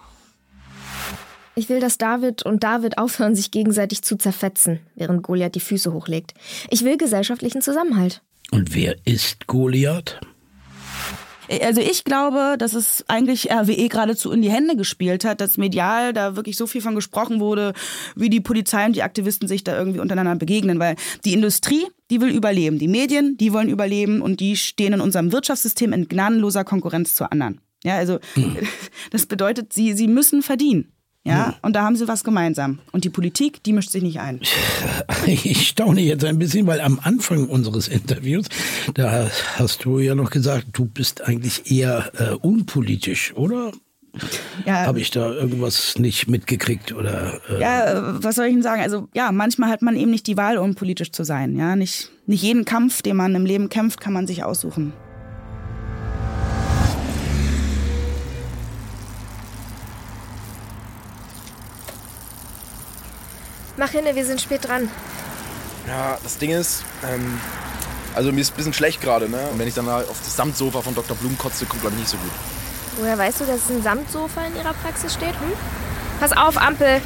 Ich 1.55 1.70
will, 1.70 1.81
dass 1.81 1.96
David 1.96 2.42
und 2.42 2.62
David 2.62 2.98
aufhören, 2.98 3.35
sich 3.35 3.50
gegenseitig 3.50 4.02
zu 4.02 4.16
zerfetzen, 4.16 4.81
während 4.96 5.22
Goliath 5.22 5.55
die 5.55 5.61
Füße 5.61 5.94
hochlegt. 5.94 6.35
Ich 6.68 6.85
will 6.85 6.98
gesellschaftlichen 6.98 7.62
Zusammenhalt. 7.62 8.20
Und 8.50 8.74
wer 8.74 8.96
ist 9.07 9.46
Goliath? 9.46 10.20
Also 11.63 11.81
ich 11.81 12.05
glaube, 12.05 12.57
dass 12.59 12.75
es 12.75 13.05
eigentlich 13.09 13.51
RWE 13.51 13.89
geradezu 13.89 14.33
in 14.33 14.43
die 14.43 14.51
Hände 14.51 14.77
gespielt 14.77 15.25
hat, 15.25 15.41
dass 15.41 15.59
medial 15.59 16.13
da 16.13 16.37
wirklich 16.37 16.57
so 16.57 16.67
viel 16.67 16.81
von 16.81 16.95
gesprochen 16.95 17.41
wurde, 17.41 17.73
wie 18.15 18.31
die 18.31 18.41
Polizei 18.41 18.85
und 18.87 18.97
die 18.97 19.03
Aktivisten 19.03 19.49
sich 19.49 19.65
da 19.65 19.77
irgendwie 19.77 20.01
untereinander 20.01 20.37
begegnen, 20.37 20.79
weil 20.79 20.97
die 21.25 21.33
Industrie, 21.33 21.87
die 22.11 22.21
will 22.21 22.31
überleben, 22.31 22.79
die 22.79 22.89
Medien, 22.89 23.37
die 23.37 23.53
wollen 23.53 23.69
überleben 23.69 24.21
und 24.23 24.41
die 24.41 24.57
stehen 24.57 24.93
in 24.93 25.01
unserem 25.01 25.33
Wirtschaftssystem 25.33 25.93
in 25.93 26.09
gnadenloser 26.09 26.65
Konkurrenz 26.65 27.15
zu 27.15 27.31
anderen. 27.31 27.61
Ja, 27.85 27.97
also 27.97 28.19
mhm. 28.35 28.57
das 29.11 29.27
bedeutet, 29.27 29.73
sie, 29.73 29.93
sie 29.93 30.09
müssen 30.09 30.43
verdienen. 30.43 30.93
Ja, 31.27 31.55
und 31.62 31.75
da 31.75 31.83
haben 31.83 31.97
sie 31.97 32.07
was 32.09 32.25
gemeinsam. 32.25 32.79
Und 32.93 33.05
die 33.05 33.11
Politik, 33.11 33.62
die 33.65 33.73
mischt 33.73 33.91
sich 33.91 34.03
nicht 34.03 34.21
ein. 34.21 34.41
Ich 35.27 35.69
staune 35.69 36.01
jetzt 36.01 36.25
ein 36.25 36.39
bisschen, 36.39 36.67
weil 36.67 36.81
am 36.81 37.01
Anfang 37.03 37.49
unseres 37.49 37.89
Interviews, 37.89 38.47
da 38.95 39.29
hast 39.57 39.85
du 39.85 39.99
ja 39.99 40.15
noch 40.15 40.31
gesagt, 40.31 40.67
du 40.73 40.85
bist 40.87 41.23
eigentlich 41.23 41.71
eher 41.71 42.11
äh, 42.19 42.35
unpolitisch, 42.35 43.35
oder? 43.35 43.73
Ja. 44.65 44.87
Habe 44.87 45.01
ich 45.01 45.11
da 45.11 45.31
irgendwas 45.31 45.99
nicht 45.99 46.29
mitgekriegt 46.29 46.93
oder? 46.93 47.41
Äh 47.51 47.61
ja, 47.61 48.23
was 48.23 48.37
soll 48.37 48.47
ich 48.47 48.53
denn 48.53 48.62
sagen? 48.62 48.81
Also 48.83 49.09
ja, 49.15 49.33
manchmal 49.33 49.71
hat 49.71 49.83
man 49.83 49.97
eben 49.97 50.11
nicht 50.11 50.27
die 50.27 50.37
Wahl, 50.37 50.59
unpolitisch 50.59 51.12
zu 51.12 51.25
sein. 51.25 51.57
Ja, 51.57 51.77
nicht, 51.77 52.11
nicht 52.27 52.43
jeden 52.43 52.65
Kampf, 52.65 53.03
den 53.03 53.17
man 53.17 53.35
im 53.35 53.45
Leben 53.45 53.69
kämpft, 53.69 54.01
kann 54.01 54.12
man 54.12 54.27
sich 54.27 54.45
aussuchen. 54.45 54.93
Mach 63.79 63.91
hin, 63.91 64.05
wir 64.11 64.25
sind 64.25 64.41
spät 64.41 64.67
dran. 64.67 64.91
Ja, 65.87 66.19
das 66.23 66.39
Ding 66.39 66.51
ist, 66.51 66.83
ähm, 67.07 67.39
also 68.15 68.33
mir 68.33 68.41
ist 68.41 68.55
ein 68.55 68.57
bisschen 68.57 68.73
schlecht 68.73 69.03
gerade, 69.03 69.29
ne? 69.29 69.49
Und 69.53 69.59
wenn 69.59 69.69
ich 69.69 69.75
dann 69.75 69.85
mal 69.85 70.03
auf 70.05 70.19
das 70.25 70.35
Samtsofa 70.35 70.81
von 70.81 70.95
Dr. 70.95 71.17
Blum 71.17 71.37
kotze, 71.37 71.67
kommt 71.67 71.83
glaube 71.83 71.95
ich 71.97 72.01
nicht 72.01 72.11
so 72.11 72.17
gut. 72.17 72.31
Woher 72.99 73.19
weißt 73.19 73.41
du, 73.41 73.45
dass 73.45 73.69
ein 73.69 73.83
Samtsofa 73.83 74.47
in 74.47 74.57
ihrer 74.57 74.73
Praxis 74.73 75.12
steht? 75.12 75.35
Hm? 75.35 75.53
Pass 76.19 76.33
auf, 76.33 76.57
Ampel. 76.57 77.03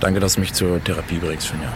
Danke, 0.00 0.20
dass 0.20 0.34
du 0.34 0.40
mich 0.40 0.52
zur 0.52 0.84
Therapie 0.84 1.16
bringst, 1.16 1.46
Finja 1.46 1.72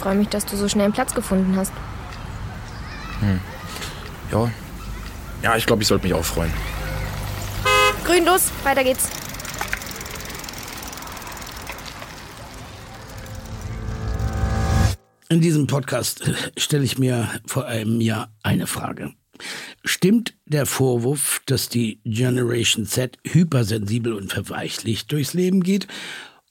freue 0.00 0.14
mich, 0.14 0.28
dass 0.28 0.46
du 0.46 0.56
so 0.56 0.66
schnell 0.66 0.84
einen 0.84 0.94
Platz 0.94 1.14
gefunden 1.14 1.54
hast. 1.56 1.72
Hm. 3.20 3.38
Ja. 4.32 4.50
Ja, 5.42 5.56
ich 5.56 5.66
glaube, 5.66 5.82
ich 5.82 5.88
sollte 5.88 6.06
mich 6.06 6.14
auch 6.14 6.24
freuen. 6.24 6.52
Grün, 8.04 8.24
los, 8.24 8.50
weiter 8.64 8.82
geht's. 8.82 9.10
In 15.28 15.40
diesem 15.40 15.66
Podcast 15.66 16.28
stelle 16.56 16.84
ich 16.84 16.98
mir 16.98 17.28
vor 17.46 17.66
einem 17.66 18.00
Jahr 18.00 18.32
eine 18.42 18.66
Frage. 18.66 19.12
Stimmt 19.84 20.34
der 20.46 20.66
Vorwurf, 20.66 21.42
dass 21.46 21.68
die 21.68 22.00
Generation 22.04 22.84
Z 22.86 23.18
hypersensibel 23.24 24.12
und 24.14 24.32
verweichlicht 24.32 25.12
durchs 25.12 25.34
Leben 25.34 25.62
geht? 25.62 25.86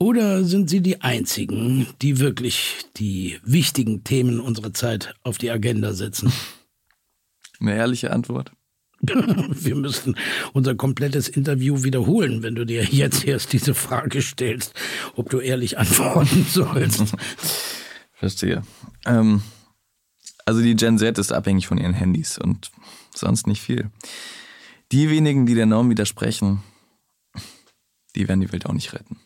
Oder 0.02 0.46
sind 0.46 0.70
Sie 0.70 0.80
die 0.80 1.02
Einzigen, 1.02 1.88
die 2.02 2.20
wirklich 2.20 2.86
die 2.96 3.38
wichtigen 3.44 4.06
Themen 4.06 4.40
unserer 4.40 4.74
Zeit 4.74 5.14
auf 5.24 5.38
die 5.38 5.52
Agenda 5.52 5.94
setzen? 5.94 6.32
Eine 7.60 7.76
ehrliche 7.76 8.12
Antwort. 8.12 8.54
Wir 9.02 9.76
müssten 9.76 10.16
unser 10.54 10.76
komplettes 10.76 11.28
Interview 11.28 11.84
wiederholen, 11.84 12.44
wenn 12.44 12.56
du 12.56 12.66
dir 12.66 12.84
jetzt 12.86 13.26
erst 13.26 13.52
diese 13.52 13.74
Frage 13.74 14.22
stellst, 14.22 14.74
ob 15.16 15.30
du 15.30 15.40
ehrlich 15.40 15.78
antworten 15.78 16.46
sollst. 16.50 17.04
Verstehe. 18.14 18.64
Ähm, 19.06 19.42
also 20.46 20.62
die 20.62 20.76
Gen 20.76 20.98
Z 20.98 21.18
ist 21.18 21.34
abhängig 21.34 21.68
von 21.68 21.78
ihren 21.78 21.94
Handys 21.94 22.38
und 22.38 22.72
sonst 23.14 23.48
nicht 23.48 23.62
viel. 23.62 23.90
Die 24.94 25.10
wenigen, 25.10 25.46
die 25.46 25.56
der 25.56 25.66
Norm 25.66 25.90
widersprechen, 25.90 26.64
die 28.16 28.28
werden 28.30 28.40
die 28.40 28.52
Welt 28.52 28.66
auch 28.66 28.74
nicht 28.74 28.94
retten. 28.94 29.18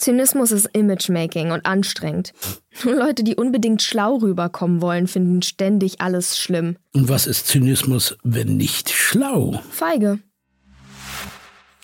Zynismus 0.00 0.50
ist 0.50 0.70
Imagemaking 0.72 1.50
und 1.50 1.66
anstrengend. 1.66 2.32
Nur 2.84 2.94
Leute, 2.94 3.22
die 3.22 3.36
unbedingt 3.36 3.82
schlau 3.82 4.16
rüberkommen 4.16 4.80
wollen, 4.80 5.06
finden 5.06 5.42
ständig 5.42 6.00
alles 6.00 6.38
schlimm. 6.38 6.76
Und 6.94 7.08
was 7.08 7.26
ist 7.26 7.46
Zynismus, 7.46 8.16
wenn 8.22 8.56
nicht 8.56 8.90
schlau? 8.90 9.62
Feige. 9.70 10.18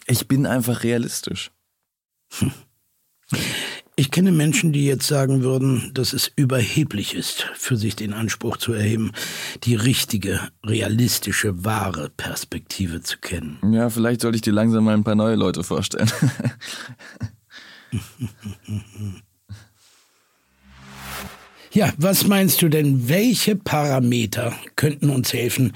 Ich 0.07 0.26
bin 0.29 0.46
einfach 0.46 0.83
realistisch. 0.83 1.50
Hm. 2.38 2.52
Ich 3.96 4.11
kenne 4.11 4.31
Menschen, 4.31 4.72
die 4.72 4.87
jetzt 4.87 5.07
sagen 5.07 5.42
würden, 5.42 5.90
dass 5.94 6.12
es 6.12 6.31
überheblich 6.37 7.14
ist, 7.14 7.46
für 7.55 7.76
sich 7.76 7.96
den 7.96 8.12
Anspruch 8.12 8.59
zu 8.59 8.72
erheben, 8.72 9.12
die 9.64 9.74
richtige, 9.74 10.40
realistische, 10.64 11.64
wahre 11.64 12.11
Perspektive 12.11 13.02
zu 13.02 13.18
kennen. 13.18 13.59
Ja, 13.72 13.88
vielleicht 13.88 14.20
sollte 14.20 14.37
ich 14.37 14.42
dir 14.42 14.52
langsam 14.52 14.85
mal 14.85 14.94
ein 14.94 15.05
paar 15.05 15.14
neue 15.14 15.35
Leute 15.35 15.64
vorstellen. 15.64 16.11
Ja, 21.72 21.92
was 21.98 22.26
meinst 22.26 22.62
du 22.62 22.68
denn, 22.68 23.09
welche 23.09 23.54
Parameter 23.54 24.54
könnten 24.76 25.11
uns 25.11 25.32
helfen, 25.32 25.72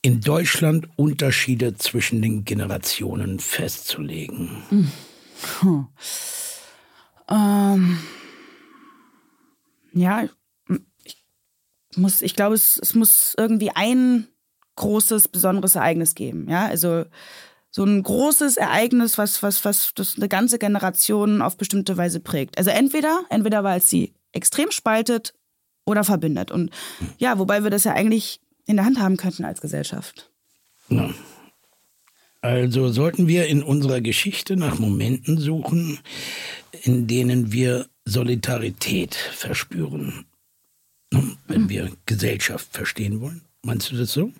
in 0.00 0.20
Deutschland 0.20 0.88
Unterschiede 0.96 1.74
zwischen 1.74 2.22
den 2.22 2.44
Generationen 2.44 3.40
festzulegen? 3.40 4.62
Hm. 4.68 5.88
Ähm, 7.28 7.98
ja, 9.92 10.28
ich, 11.04 11.24
muss, 11.96 12.22
ich 12.22 12.36
glaube, 12.36 12.54
es, 12.54 12.78
es 12.80 12.94
muss 12.94 13.34
irgendwie 13.36 13.70
ein 13.70 14.28
großes, 14.76 15.28
besonderes 15.28 15.74
Ereignis 15.74 16.14
geben. 16.14 16.48
Ja, 16.48 16.66
also 16.66 17.04
so 17.72 17.84
ein 17.84 18.02
großes 18.02 18.58
Ereignis, 18.58 19.16
was, 19.16 19.42
was, 19.42 19.64
was 19.64 19.92
das 19.94 20.16
eine 20.16 20.28
ganze 20.28 20.58
Generation 20.58 21.40
auf 21.40 21.56
bestimmte 21.56 21.96
Weise 21.96 22.20
prägt. 22.20 22.58
Also 22.58 22.70
entweder, 22.70 23.24
entweder 23.30 23.64
weil 23.64 23.78
es 23.78 23.88
sie 23.88 24.12
extrem 24.32 24.70
spaltet 24.70 25.32
oder 25.86 26.04
verbindet. 26.04 26.50
Und 26.50 26.70
ja, 27.16 27.38
wobei 27.38 27.64
wir 27.64 27.70
das 27.70 27.84
ja 27.84 27.94
eigentlich 27.94 28.40
in 28.66 28.76
der 28.76 28.84
Hand 28.84 29.00
haben 29.00 29.16
könnten 29.16 29.44
als 29.44 29.62
Gesellschaft. 29.62 30.30
Ja. 30.90 31.10
Also 32.42 32.90
sollten 32.90 33.26
wir 33.26 33.46
in 33.46 33.62
unserer 33.62 34.00
Geschichte 34.00 34.56
nach 34.56 34.78
Momenten 34.78 35.38
suchen, 35.38 35.98
in 36.82 37.06
denen 37.06 37.52
wir 37.52 37.86
Solidarität 38.04 39.14
verspüren, 39.14 40.26
wenn 41.46 41.68
wir 41.68 41.90
Gesellschaft 42.04 42.68
verstehen 42.72 43.20
wollen. 43.20 43.42
Meinst 43.62 43.90
du 43.92 43.96
das 43.96 44.12
so? 44.12 44.32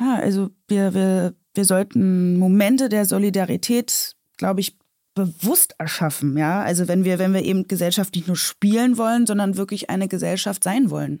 Ja, 0.00 0.14
also 0.16 0.50
wir, 0.68 0.94
wir 0.94 1.34
wir 1.58 1.64
sollten 1.64 2.38
Momente 2.38 2.88
der 2.88 3.04
Solidarität, 3.04 4.14
glaube 4.36 4.60
ich, 4.60 4.76
bewusst 5.16 5.74
erschaffen, 5.78 6.38
ja. 6.38 6.62
Also 6.62 6.86
wenn 6.86 7.02
wir, 7.02 7.18
wenn 7.18 7.34
wir 7.34 7.42
eben 7.44 7.66
Gesellschaft 7.66 8.14
nicht 8.14 8.28
nur 8.28 8.36
spielen 8.36 8.96
wollen, 8.96 9.26
sondern 9.26 9.56
wirklich 9.56 9.90
eine 9.90 10.06
Gesellschaft 10.06 10.62
sein 10.62 10.88
wollen. 10.88 11.18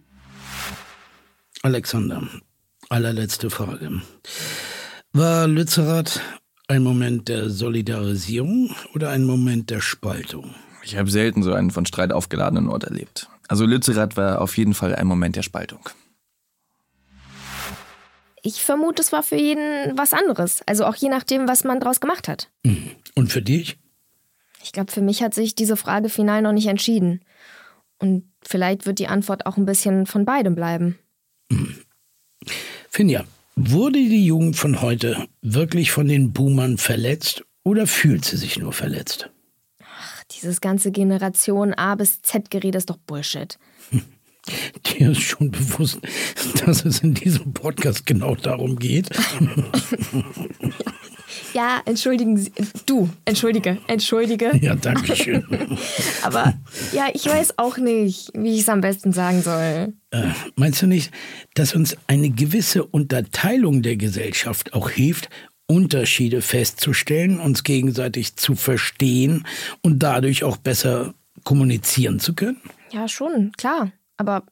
Alexander, 1.62 2.22
allerletzte 2.88 3.50
Frage. 3.50 4.00
War 5.12 5.48
Lützerath 5.48 6.20
ein 6.68 6.84
Moment 6.84 7.28
der 7.28 7.50
Solidarisierung 7.50 8.70
oder 8.94 9.10
ein 9.10 9.24
Moment 9.24 9.70
der 9.70 9.80
Spaltung? 9.80 10.54
Ich 10.84 10.96
habe 10.96 11.10
selten 11.10 11.42
so 11.42 11.52
einen 11.52 11.72
von 11.72 11.84
Streit 11.84 12.12
aufgeladenen 12.12 12.68
Ort 12.68 12.84
erlebt. 12.84 13.28
Also 13.48 13.66
Lützerath 13.66 14.16
war 14.16 14.40
auf 14.40 14.56
jeden 14.56 14.74
Fall 14.74 14.94
ein 14.94 15.08
Moment 15.08 15.34
der 15.34 15.42
Spaltung. 15.42 15.80
Ich 18.48 18.62
vermute, 18.62 19.02
es 19.02 19.12
war 19.12 19.22
für 19.22 19.36
jeden 19.36 19.98
was 19.98 20.14
anderes. 20.14 20.62
Also 20.64 20.86
auch 20.86 20.96
je 20.96 21.10
nachdem, 21.10 21.46
was 21.46 21.64
man 21.64 21.80
draus 21.80 22.00
gemacht 22.00 22.28
hat. 22.28 22.48
Mhm. 22.64 22.92
Und 23.14 23.30
für 23.30 23.42
dich? 23.42 23.76
Ich 24.62 24.72
glaube, 24.72 24.90
für 24.90 25.02
mich 25.02 25.22
hat 25.22 25.34
sich 25.34 25.54
diese 25.54 25.76
Frage 25.76 26.08
final 26.08 26.40
noch 26.40 26.52
nicht 26.52 26.66
entschieden. 26.66 27.20
Und 27.98 28.24
vielleicht 28.40 28.86
wird 28.86 29.00
die 29.00 29.06
Antwort 29.06 29.44
auch 29.44 29.58
ein 29.58 29.66
bisschen 29.66 30.06
von 30.06 30.24
beidem 30.24 30.54
bleiben. 30.54 30.98
Mhm. 31.50 31.76
Finja, 32.88 33.24
wurde 33.54 33.98
die 33.98 34.24
Jugend 34.24 34.56
von 34.56 34.80
heute 34.80 35.28
wirklich 35.42 35.92
von 35.92 36.08
den 36.08 36.32
Boomern 36.32 36.78
verletzt 36.78 37.44
oder 37.64 37.86
fühlt 37.86 38.24
sie 38.24 38.38
sich 38.38 38.58
nur 38.58 38.72
verletzt? 38.72 39.28
Ach, 39.84 40.24
dieses 40.30 40.62
ganze 40.62 40.90
Generation 40.90 41.74
A 41.74 41.96
bis 41.96 42.22
Z-Gerede 42.22 42.78
ist 42.78 42.88
doch 42.88 42.96
Bullshit. 42.96 43.58
Dir 44.86 45.12
ist 45.12 45.22
schon 45.22 45.50
bewusst, 45.50 45.98
dass 46.64 46.84
es 46.84 47.00
in 47.00 47.14
diesem 47.14 47.52
Podcast 47.52 48.06
genau 48.06 48.34
darum 48.34 48.78
geht. 48.78 49.08
Ja, 51.54 51.80
entschuldigen 51.84 52.36
Sie. 52.36 52.52
Du, 52.86 53.08
entschuldige, 53.24 53.78
entschuldige. 53.86 54.56
Ja, 54.60 54.74
danke 54.74 55.16
schön. 55.16 55.44
Aber 56.22 56.54
ja, 56.92 57.08
ich 57.12 57.26
weiß 57.26 57.58
auch 57.58 57.78
nicht, 57.78 58.30
wie 58.34 58.54
ich 58.54 58.60
es 58.60 58.68
am 58.68 58.80
besten 58.80 59.12
sagen 59.12 59.42
soll. 59.42 59.94
Äh, 60.10 60.28
meinst 60.56 60.82
du 60.82 60.86
nicht, 60.86 61.10
dass 61.54 61.74
uns 61.74 61.96
eine 62.06 62.30
gewisse 62.30 62.84
Unterteilung 62.84 63.82
der 63.82 63.96
Gesellschaft 63.96 64.74
auch 64.74 64.90
hilft, 64.90 65.30
Unterschiede 65.66 66.40
festzustellen, 66.40 67.40
uns 67.40 67.62
gegenseitig 67.62 68.36
zu 68.36 68.54
verstehen 68.54 69.46
und 69.82 70.02
dadurch 70.02 70.44
auch 70.44 70.56
besser 70.56 71.14
kommunizieren 71.44 72.20
zu 72.20 72.34
können? 72.34 72.60
Ja, 72.90 73.06
schon, 73.08 73.52
klar. 73.56 73.92
Aber 74.18 74.44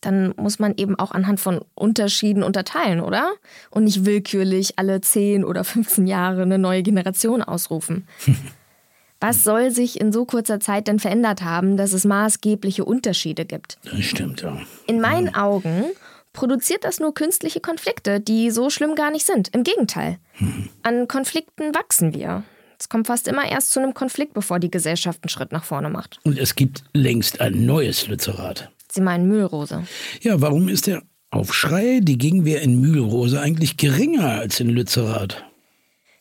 dann 0.00 0.34
muss 0.36 0.58
man 0.58 0.74
eben 0.76 0.98
auch 0.98 1.12
anhand 1.12 1.40
von 1.40 1.60
Unterschieden 1.74 2.42
unterteilen, 2.42 3.00
oder? 3.00 3.32
Und 3.70 3.84
nicht 3.84 4.04
willkürlich 4.04 4.78
alle 4.78 5.00
10 5.00 5.44
oder 5.44 5.62
15 5.62 6.06
Jahre 6.06 6.42
eine 6.42 6.58
neue 6.58 6.82
Generation 6.82 7.42
ausrufen. 7.42 8.08
Was 9.20 9.44
soll 9.44 9.70
sich 9.70 10.00
in 10.00 10.12
so 10.12 10.24
kurzer 10.24 10.60
Zeit 10.60 10.88
denn 10.88 10.98
verändert 10.98 11.42
haben, 11.42 11.76
dass 11.76 11.92
es 11.92 12.06
maßgebliche 12.06 12.86
Unterschiede 12.86 13.44
gibt? 13.44 13.78
Das 13.84 14.02
stimmt, 14.02 14.40
ja. 14.40 14.56
In 14.86 14.98
meinen 15.02 15.34
Augen 15.34 15.84
produziert 16.32 16.84
das 16.84 17.00
nur 17.00 17.12
künstliche 17.12 17.60
Konflikte, 17.60 18.20
die 18.20 18.50
so 18.50 18.70
schlimm 18.70 18.94
gar 18.94 19.10
nicht 19.10 19.26
sind. 19.26 19.48
Im 19.48 19.62
Gegenteil. 19.62 20.18
An 20.82 21.06
Konflikten 21.06 21.74
wachsen 21.74 22.14
wir. 22.14 22.44
Es 22.78 22.88
kommt 22.88 23.08
fast 23.08 23.28
immer 23.28 23.46
erst 23.46 23.72
zu 23.72 23.80
einem 23.80 23.92
Konflikt, 23.92 24.32
bevor 24.32 24.58
die 24.58 24.70
Gesellschaft 24.70 25.22
einen 25.22 25.28
Schritt 25.28 25.52
nach 25.52 25.64
vorne 25.64 25.90
macht. 25.90 26.18
Und 26.22 26.38
es 26.38 26.54
gibt 26.54 26.84
längst 26.94 27.42
ein 27.42 27.66
neues 27.66 28.08
Lützerath. 28.08 28.70
Sie 28.92 29.00
meinen 29.00 29.28
Mühlrose. 29.28 29.84
Ja, 30.20 30.40
warum 30.40 30.68
ist 30.68 30.86
der 30.86 31.02
Aufschrei, 31.30 32.00
die 32.02 32.18
Gegenwehr 32.18 32.60
in 32.62 32.80
Mühlrose 32.80 33.40
eigentlich 33.40 33.76
geringer 33.76 34.30
als 34.30 34.60
in 34.60 34.68
Lützerath? 34.68 35.44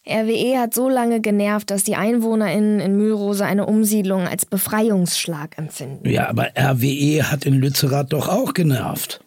RWE 0.07 0.59
hat 0.59 0.73
so 0.73 0.89
lange 0.89 1.21
genervt, 1.21 1.69
dass 1.69 1.83
die 1.83 1.95
EinwohnerInnen 1.95 2.79
in 2.79 2.97
Mühlrose 2.97 3.45
eine 3.45 3.65
Umsiedlung 3.65 4.27
als 4.27 4.45
Befreiungsschlag 4.45 5.57
empfinden. 5.57 6.09
Ja, 6.09 6.29
aber 6.29 6.51
RWE 6.57 7.31
hat 7.31 7.45
in 7.45 7.55
Lützerath 7.55 8.13
doch 8.13 8.27
auch 8.27 8.53
genervt. 8.53 9.21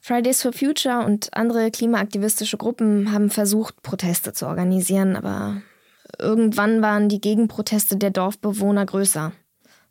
Fridays 0.00 0.40
for 0.40 0.52
Future 0.52 1.04
und 1.04 1.34
andere 1.34 1.70
klimaaktivistische 1.70 2.56
Gruppen 2.56 3.12
haben 3.12 3.28
versucht, 3.28 3.82
Proteste 3.82 4.32
zu 4.32 4.46
organisieren, 4.46 5.16
aber 5.16 5.60
irgendwann 6.18 6.80
waren 6.80 7.10
die 7.10 7.20
Gegenproteste 7.20 7.96
der 7.96 8.10
Dorfbewohner 8.10 8.86
größer. 8.86 9.32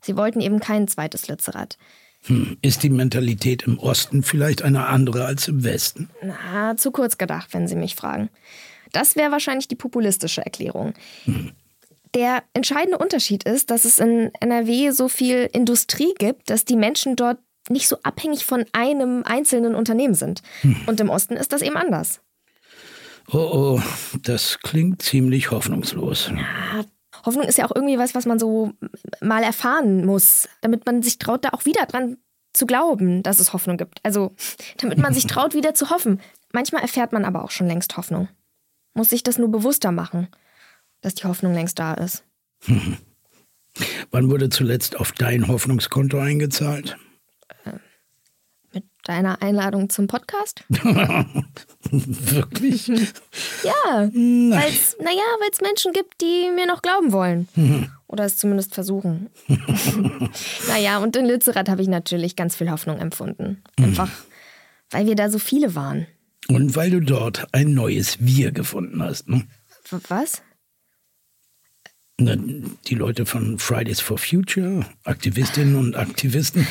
Sie 0.00 0.16
wollten 0.16 0.40
eben 0.40 0.58
kein 0.58 0.88
zweites 0.88 1.28
Lützerath. 1.28 1.78
Hm, 2.26 2.58
ist 2.62 2.82
die 2.82 2.90
Mentalität 2.90 3.62
im 3.62 3.78
Osten 3.78 4.22
vielleicht 4.22 4.62
eine 4.62 4.86
andere 4.86 5.24
als 5.24 5.48
im 5.48 5.64
Westen? 5.64 6.10
Na, 6.22 6.76
zu 6.76 6.90
kurz 6.90 7.18
gedacht, 7.18 7.54
wenn 7.54 7.68
Sie 7.68 7.76
mich 7.76 7.94
fragen. 7.94 8.28
Das 8.92 9.16
wäre 9.16 9.30
wahrscheinlich 9.30 9.68
die 9.68 9.76
populistische 9.76 10.44
Erklärung. 10.44 10.94
Der 12.14 12.42
entscheidende 12.54 12.98
Unterschied 12.98 13.44
ist, 13.44 13.70
dass 13.70 13.84
es 13.84 13.98
in 13.98 14.30
NRW 14.40 14.90
so 14.90 15.08
viel 15.08 15.48
Industrie 15.52 16.14
gibt, 16.18 16.50
dass 16.50 16.64
die 16.64 16.76
Menschen 16.76 17.16
dort 17.16 17.38
nicht 17.68 17.86
so 17.86 17.98
abhängig 18.02 18.46
von 18.46 18.64
einem 18.72 19.22
einzelnen 19.24 19.74
Unternehmen 19.74 20.14
sind. 20.14 20.42
Und 20.86 21.00
im 21.00 21.10
Osten 21.10 21.34
ist 21.34 21.52
das 21.52 21.60
eben 21.60 21.76
anders. 21.76 22.20
Oh, 23.30 23.76
oh, 23.76 23.82
das 24.22 24.58
klingt 24.60 25.02
ziemlich 25.02 25.50
hoffnungslos. 25.50 26.30
Ja, 26.34 26.84
Hoffnung 27.24 27.44
ist 27.46 27.58
ja 27.58 27.66
auch 27.66 27.74
irgendwie 27.74 27.98
was, 27.98 28.14
was 28.14 28.26
man 28.26 28.38
so 28.38 28.72
mal 29.20 29.42
erfahren 29.42 30.04
muss, 30.04 30.48
damit 30.60 30.86
man 30.86 31.02
sich 31.02 31.18
traut, 31.18 31.44
da 31.44 31.50
auch 31.50 31.64
wieder 31.64 31.86
dran 31.86 32.18
zu 32.52 32.66
glauben, 32.66 33.22
dass 33.22 33.40
es 33.40 33.52
Hoffnung 33.52 33.76
gibt. 33.76 34.00
Also, 34.02 34.34
damit 34.78 34.98
man 34.98 35.14
sich 35.14 35.26
traut, 35.28 35.54
wieder 35.54 35.74
zu 35.74 35.90
hoffen. 35.90 36.20
Manchmal 36.52 36.82
erfährt 36.82 37.12
man 37.12 37.24
aber 37.24 37.44
auch 37.44 37.50
schon 37.50 37.66
längst 37.66 37.96
Hoffnung. 37.96 38.28
Muss 38.94 39.10
sich 39.10 39.22
das 39.22 39.38
nur 39.38 39.50
bewusster 39.50 39.92
machen, 39.92 40.28
dass 41.02 41.14
die 41.14 41.26
Hoffnung 41.26 41.54
längst 41.54 41.78
da 41.78 41.94
ist. 41.94 42.24
Wann 44.10 44.30
wurde 44.30 44.48
zuletzt 44.48 44.98
auf 44.98 45.12
dein 45.12 45.46
Hoffnungskonto 45.46 46.18
eingezahlt? 46.18 46.96
Deiner 49.08 49.40
Einladung 49.40 49.88
zum 49.88 50.06
Podcast? 50.06 50.64
Wirklich? 51.90 52.88
Ja, 52.88 54.02
weil 54.02 54.68
es, 54.68 54.98
naja, 54.98 55.22
weil 55.40 55.48
es 55.50 55.62
Menschen 55.62 55.94
gibt, 55.94 56.20
die 56.20 56.50
mir 56.54 56.66
noch 56.66 56.82
glauben 56.82 57.10
wollen. 57.10 57.48
Mhm. 57.54 57.90
Oder 58.06 58.26
es 58.26 58.36
zumindest 58.36 58.74
versuchen. 58.74 59.30
naja, 60.68 60.98
und 60.98 61.16
in 61.16 61.24
Lützerath 61.24 61.70
habe 61.70 61.80
ich 61.80 61.88
natürlich 61.88 62.36
ganz 62.36 62.54
viel 62.56 62.70
Hoffnung 62.70 62.98
empfunden. 62.98 63.62
Einfach, 63.78 64.10
weil 64.90 65.06
wir 65.06 65.16
da 65.16 65.30
so 65.30 65.38
viele 65.38 65.74
waren. 65.74 66.06
Und 66.48 66.76
weil 66.76 66.90
du 66.90 67.00
dort 67.00 67.46
ein 67.52 67.72
neues 67.72 68.18
Wir 68.20 68.52
gefunden 68.52 69.02
hast, 69.02 69.26
ne? 69.26 69.46
Was? 70.08 70.42
Die 72.20 72.96
Leute 72.96 73.26
von 73.26 73.60
Fridays 73.60 74.00
for 74.00 74.18
Future, 74.18 74.84
Aktivistinnen 75.04 75.76
und 75.76 75.94
Aktivisten, 75.94 76.66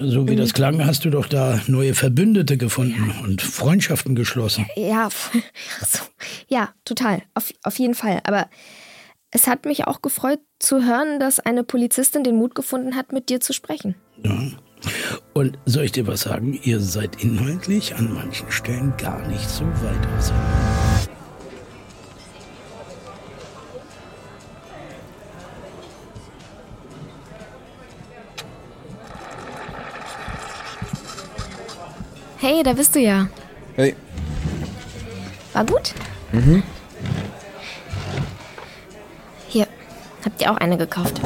so 0.00 0.26
wie 0.26 0.34
das 0.34 0.52
klang, 0.52 0.84
hast 0.84 1.04
du 1.04 1.10
doch 1.10 1.28
da 1.28 1.60
neue 1.68 1.94
Verbündete 1.94 2.56
gefunden 2.56 3.14
und 3.22 3.40
Freundschaften 3.40 4.16
geschlossen. 4.16 4.66
Ja, 4.74 5.08
ja, 6.48 6.70
total. 6.84 7.22
Auf, 7.34 7.52
auf 7.62 7.78
jeden 7.78 7.94
Fall. 7.94 8.20
Aber 8.24 8.50
es 9.30 9.46
hat 9.46 9.64
mich 9.64 9.86
auch 9.86 10.02
gefreut 10.02 10.40
zu 10.58 10.84
hören, 10.84 11.20
dass 11.20 11.38
eine 11.38 11.62
Polizistin 11.62 12.24
den 12.24 12.34
Mut 12.34 12.56
gefunden 12.56 12.96
hat, 12.96 13.12
mit 13.12 13.28
dir 13.28 13.38
zu 13.38 13.52
sprechen. 13.52 13.94
Ja. 14.24 14.50
Und 15.34 15.56
soll 15.66 15.84
ich 15.84 15.92
dir 15.92 16.08
was 16.08 16.22
sagen? 16.22 16.58
Ihr 16.64 16.80
seid 16.80 17.22
inhaltlich 17.22 17.94
an 17.94 18.12
manchen 18.12 18.50
Stellen 18.50 18.92
gar 18.96 19.24
nicht 19.28 19.48
so 19.48 19.64
weit 19.64 20.18
auseinander. 20.18 20.79
Hey, 32.40 32.62
da 32.62 32.72
bist 32.72 32.94
du 32.94 33.00
ja. 33.00 33.28
Hey. 33.76 33.94
War 35.52 35.64
gut? 35.66 35.92
Mhm. 36.32 36.62
Hier, 39.48 39.66
habt 40.24 40.40
ihr 40.40 40.50
auch 40.50 40.56
eine 40.56 40.78
gekauft? 40.78 41.20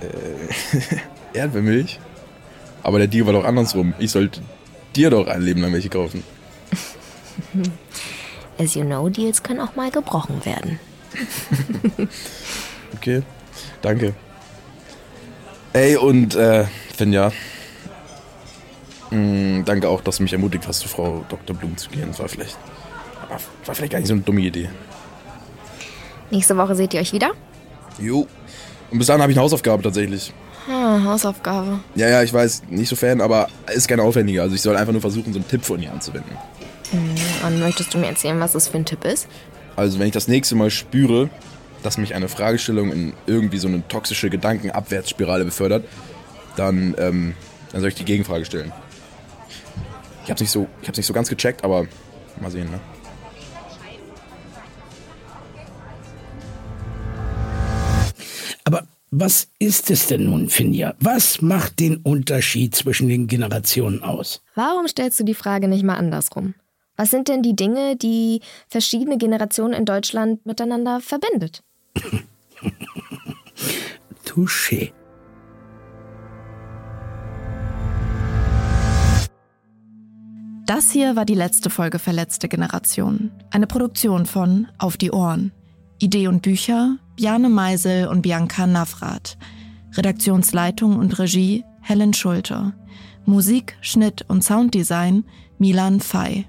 Äh, 0.00 1.34
Erdbeermilch? 1.38 2.00
Aber 2.82 2.98
der 2.98 3.08
Deal 3.08 3.26
war 3.26 3.34
doch 3.34 3.44
andersrum. 3.44 3.92
Ich 3.98 4.12
sollte 4.12 4.40
dir 4.94 5.10
doch 5.10 5.26
ein 5.26 5.42
Leben 5.42 5.60
lang 5.60 5.74
welche 5.74 5.90
kaufen. 5.90 6.24
As 8.58 8.74
you 8.74 8.84
know, 8.84 9.10
Deals 9.10 9.42
können 9.42 9.60
auch 9.60 9.76
mal 9.76 9.90
gebrochen 9.90 10.44
werden. 10.44 10.80
Okay, 12.96 13.22
danke. 13.82 14.14
Ey, 15.72 15.96
und 15.96 16.34
äh, 16.34 16.64
Finja, 16.96 17.30
mh, 19.10 19.62
danke 19.64 19.88
auch, 19.88 20.00
dass 20.00 20.16
du 20.18 20.22
mich 20.22 20.32
ermutigt 20.32 20.66
hast, 20.66 20.80
zu 20.80 20.88
Frau 20.88 21.24
Dr. 21.28 21.56
Blum 21.56 21.76
zu 21.76 21.88
gehen. 21.90 22.08
Das 22.08 22.18
war 22.18 22.28
vielleicht, 22.28 22.56
war, 23.64 23.74
vielleicht 23.74 23.92
gar 23.92 23.98
nicht 23.98 24.08
so 24.08 24.14
eine 24.14 24.22
dumme 24.22 24.40
Idee. 24.40 24.70
Nächste 26.30 26.56
Woche 26.56 26.74
seht 26.74 26.92
ihr 26.94 27.00
euch 27.00 27.12
wieder? 27.12 27.30
Jo. 27.98 28.26
Und 28.90 28.98
bis 28.98 29.06
dahin 29.06 29.22
habe 29.22 29.32
ich 29.32 29.38
eine 29.38 29.44
Hausaufgabe 29.44 29.82
tatsächlich. 29.82 30.32
Ah, 30.68 31.00
Hausaufgabe. 31.04 31.78
Ja, 31.94 32.08
ja, 32.08 32.22
ich 32.22 32.32
weiß, 32.32 32.64
nicht 32.68 32.88
so 32.88 32.96
Fan, 32.96 33.20
aber 33.20 33.48
ist 33.72 33.86
keine 33.86 34.02
aufwendige. 34.02 34.42
Also 34.42 34.54
ich 34.54 34.62
soll 34.62 34.76
einfach 34.76 34.92
nur 34.92 35.00
versuchen, 35.00 35.32
so 35.32 35.38
einen 35.38 35.48
Tipp 35.48 35.64
von 35.64 35.80
ihr 35.80 35.92
anzuwenden. 35.92 36.36
Hm, 36.90 37.14
Und 37.46 37.60
möchtest 37.60 37.94
du 37.94 37.98
mir 37.98 38.06
erzählen, 38.06 38.40
was 38.40 38.52
das 38.52 38.68
für 38.68 38.76
ein 38.78 38.84
Tipp 38.84 39.04
ist? 39.04 39.28
Also 39.76 39.98
wenn 39.98 40.06
ich 40.08 40.12
das 40.12 40.26
nächste 40.26 40.56
Mal 40.56 40.70
spüre, 40.70 41.28
dass 41.82 41.98
mich 41.98 42.14
eine 42.14 42.28
Fragestellung 42.28 42.90
in 42.90 43.12
irgendwie 43.26 43.58
so 43.58 43.68
eine 43.68 43.86
toxische 43.86 44.30
Gedankenabwärtsspirale 44.30 45.44
befördert, 45.44 45.84
dann, 46.56 46.94
ähm, 46.98 47.34
dann 47.70 47.80
soll 47.80 47.90
ich 47.90 47.94
die 47.94 48.04
Gegenfrage 48.04 48.44
stellen. 48.44 48.72
Ich 50.26 50.30
hab's 50.30 50.40
nicht 50.40 50.50
so, 50.50 50.66
ich 50.82 50.88
hab's 50.88 50.96
nicht 50.96 51.06
so 51.06 51.12
ganz 51.12 51.28
gecheckt, 51.28 51.62
aber 51.62 51.86
mal 52.40 52.50
sehen, 52.50 52.68
ne? 52.68 52.80
Aber 58.64 58.88
was 59.12 59.46
ist 59.60 59.88
es 59.92 60.08
denn 60.08 60.24
nun, 60.24 60.48
Finja? 60.48 60.96
Was 60.98 61.42
macht 61.42 61.78
den 61.78 61.98
Unterschied 61.98 62.74
zwischen 62.74 63.08
den 63.08 63.28
Generationen 63.28 64.02
aus? 64.02 64.42
Warum 64.56 64.88
stellst 64.88 65.20
du 65.20 65.24
die 65.24 65.34
Frage 65.34 65.68
nicht 65.68 65.84
mal 65.84 65.94
andersrum? 65.94 66.56
Was 66.96 67.12
sind 67.12 67.28
denn 67.28 67.42
die 67.44 67.54
Dinge, 67.54 67.94
die 67.94 68.40
verschiedene 68.66 69.18
Generationen 69.18 69.74
in 69.74 69.84
Deutschland 69.84 70.44
miteinander 70.44 71.00
verbindet? 71.00 71.62
Touché. 74.26 74.92
Das 80.66 80.90
hier 80.90 81.14
war 81.14 81.24
die 81.24 81.36
letzte 81.36 81.70
Folge 81.70 82.00
Verletzte 82.00 82.48
Generation. 82.48 83.30
Eine 83.52 83.68
Produktion 83.68 84.26
von 84.26 84.66
Auf 84.78 84.96
die 84.96 85.12
Ohren. 85.12 85.52
Idee 86.00 86.26
und 86.26 86.42
Bücher 86.42 86.96
Bjarne 87.14 87.48
Meisel 87.48 88.08
und 88.08 88.22
Bianca 88.22 88.66
Navrat. 88.66 89.38
Redaktionsleitung 89.96 90.98
und 90.98 91.20
Regie 91.20 91.64
Helen 91.82 92.12
Schulte. 92.12 92.72
Musik, 93.26 93.76
Schnitt 93.80 94.24
und 94.26 94.42
Sounddesign 94.42 95.24
Milan 95.58 96.00
Fey. 96.00 96.46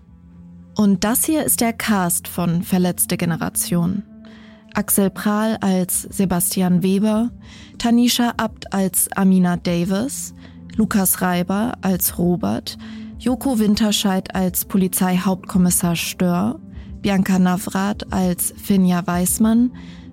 Und 0.75 1.03
das 1.03 1.23
hier 1.23 1.43
ist 1.43 1.61
der 1.61 1.73
Cast 1.73 2.27
von 2.27 2.63
Verletzte 2.63 3.17
Generation. 3.17 4.01
Axel 4.73 5.11
Prahl 5.11 5.57
als 5.61 6.01
Sebastian 6.01 6.81
Weber, 6.81 7.29
Tanisha 7.77 8.33
Abt 8.37 8.73
als 8.73 9.11
Amina 9.15 9.57
Davis, 9.57 10.33
Lukas 10.75 11.21
Reiber 11.21 11.73
als 11.81 12.17
Robert, 12.17 12.79
Joko 13.19 13.57
Winterscheid 13.57 14.35
als 14.35 14.65
Polizeihauptkommissar 14.65 15.95
Stör, 15.95 16.59
Bianca 17.01 17.39
Navrat 17.39 18.13
als 18.13 18.53
Finja 18.55 19.07
Weismann, 19.07 19.71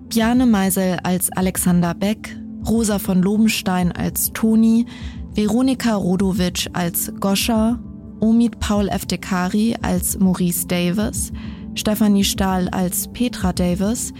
Bjane 0.09 0.47
Meisel 0.47 0.97
als 1.03 1.31
Alexander 1.31 1.93
Beck, 1.93 2.35
Rosa 2.67 2.97
von 2.97 3.21
Lobenstein 3.21 3.91
als 3.91 4.33
Toni, 4.33 4.87
Veronika 5.33 5.93
Rodovic 5.93 6.67
als 6.73 7.13
Goscha, 7.19 7.79
Omid 8.21 8.59
Paul 8.59 8.89
Eftekari 8.89 9.75
als 9.83 10.17
Maurice 10.17 10.65
Davis, 10.65 11.31
Stephanie 11.75 12.23
Stahl 12.23 12.69
als 12.69 13.07
Petra 13.09 13.53
Davis, 13.53 14.13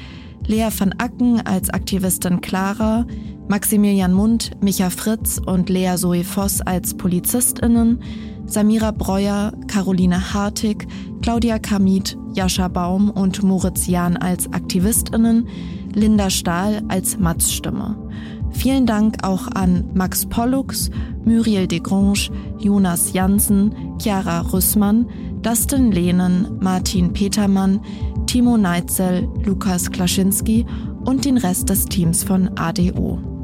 Lea 0.45 0.69
van 0.77 0.93
Acken 0.99 1.41
als 1.47 1.71
Aktivistin 1.71 2.39
Clara, 2.39 3.07
Maximilian 3.47 4.13
Mund, 4.13 4.51
Micha 4.61 4.91
Fritz 4.91 5.41
und 5.43 5.69
Lea 5.69 5.95
Zoe 5.97 6.23
Voss 6.23 6.61
als 6.61 6.95
PolizistInnen, 6.95 7.99
Samira 8.45 8.91
Breuer, 8.91 9.51
Caroline 9.67 10.33
Hartig, 10.33 10.87
Claudia 11.21 11.59
Kamit, 11.59 12.17
Jascha 12.33 12.67
Baum 12.67 13.09
und 13.09 13.43
Moritz 13.43 13.87
Jahn 13.87 14.17
als 14.17 14.51
AktivistInnen, 14.53 15.47
Linda 15.93 16.29
Stahl 16.29 16.83
als 16.87 17.17
Matz-Stimme. 17.17 17.97
Vielen 18.51 18.85
Dank 18.85 19.17
auch 19.23 19.47
an 19.47 19.89
Max 19.93 20.25
Pollux, 20.25 20.89
Muriel 21.25 21.67
Degrange, 21.67 22.29
Jonas 22.59 23.13
Jansen, 23.13 23.97
Chiara 23.99 24.41
Rüssmann, 24.41 25.07
Dustin 25.41 25.91
Lehnen, 25.91 26.57
Martin 26.61 27.11
Petermann, 27.11 27.81
Timo 28.27 28.57
Neitzel, 28.57 29.27
Lukas 29.43 29.91
Klaschinski 29.91 30.65
und 31.05 31.25
den 31.25 31.37
Rest 31.37 31.69
des 31.69 31.85
Teams 31.85 32.23
von 32.23 32.49
ADO. 32.57 33.34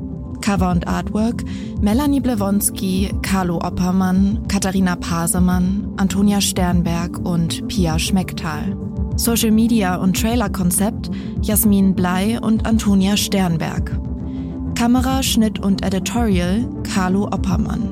Cover 0.41 0.71
und 0.71 0.87
Artwork 0.87 1.43
Melanie 1.81 2.19
Blewonski, 2.19 3.13
Carlo 3.21 3.57
Oppermann, 3.57 4.39
Katharina 4.47 4.95
Pasemann, 4.95 5.93
Antonia 5.97 6.41
Sternberg 6.41 7.19
und 7.19 7.67
Pia 7.67 7.97
Schmecktal. 7.97 8.75
Social 9.15 9.51
Media 9.51 9.95
und 9.95 10.19
Trailer-Konzept 10.19 11.11
Jasmin 11.41 11.93
Blei 11.93 12.39
und 12.39 12.65
Antonia 12.65 13.17
Sternberg. 13.17 13.99
Kamera, 14.75 15.21
Schnitt 15.21 15.59
und 15.59 15.85
Editorial 15.85 16.67
Carlo 16.83 17.25
Oppermann. 17.25 17.91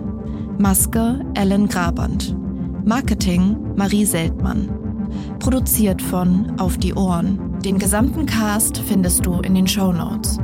Maske 0.58 1.24
Ellen 1.36 1.68
Graband. 1.68 2.36
Marketing 2.84 3.56
Marie 3.76 4.06
Seltmann. 4.06 4.70
Produziert 5.40 6.02
von 6.02 6.60
Auf 6.60 6.78
die 6.78 6.94
Ohren. 6.94 7.60
Den 7.64 7.78
gesamten 7.78 8.26
Cast 8.26 8.78
findest 8.80 9.26
du 9.26 9.40
in 9.42 9.56
den 9.56 9.68
Show 9.68 9.92
Notes. 9.92 10.40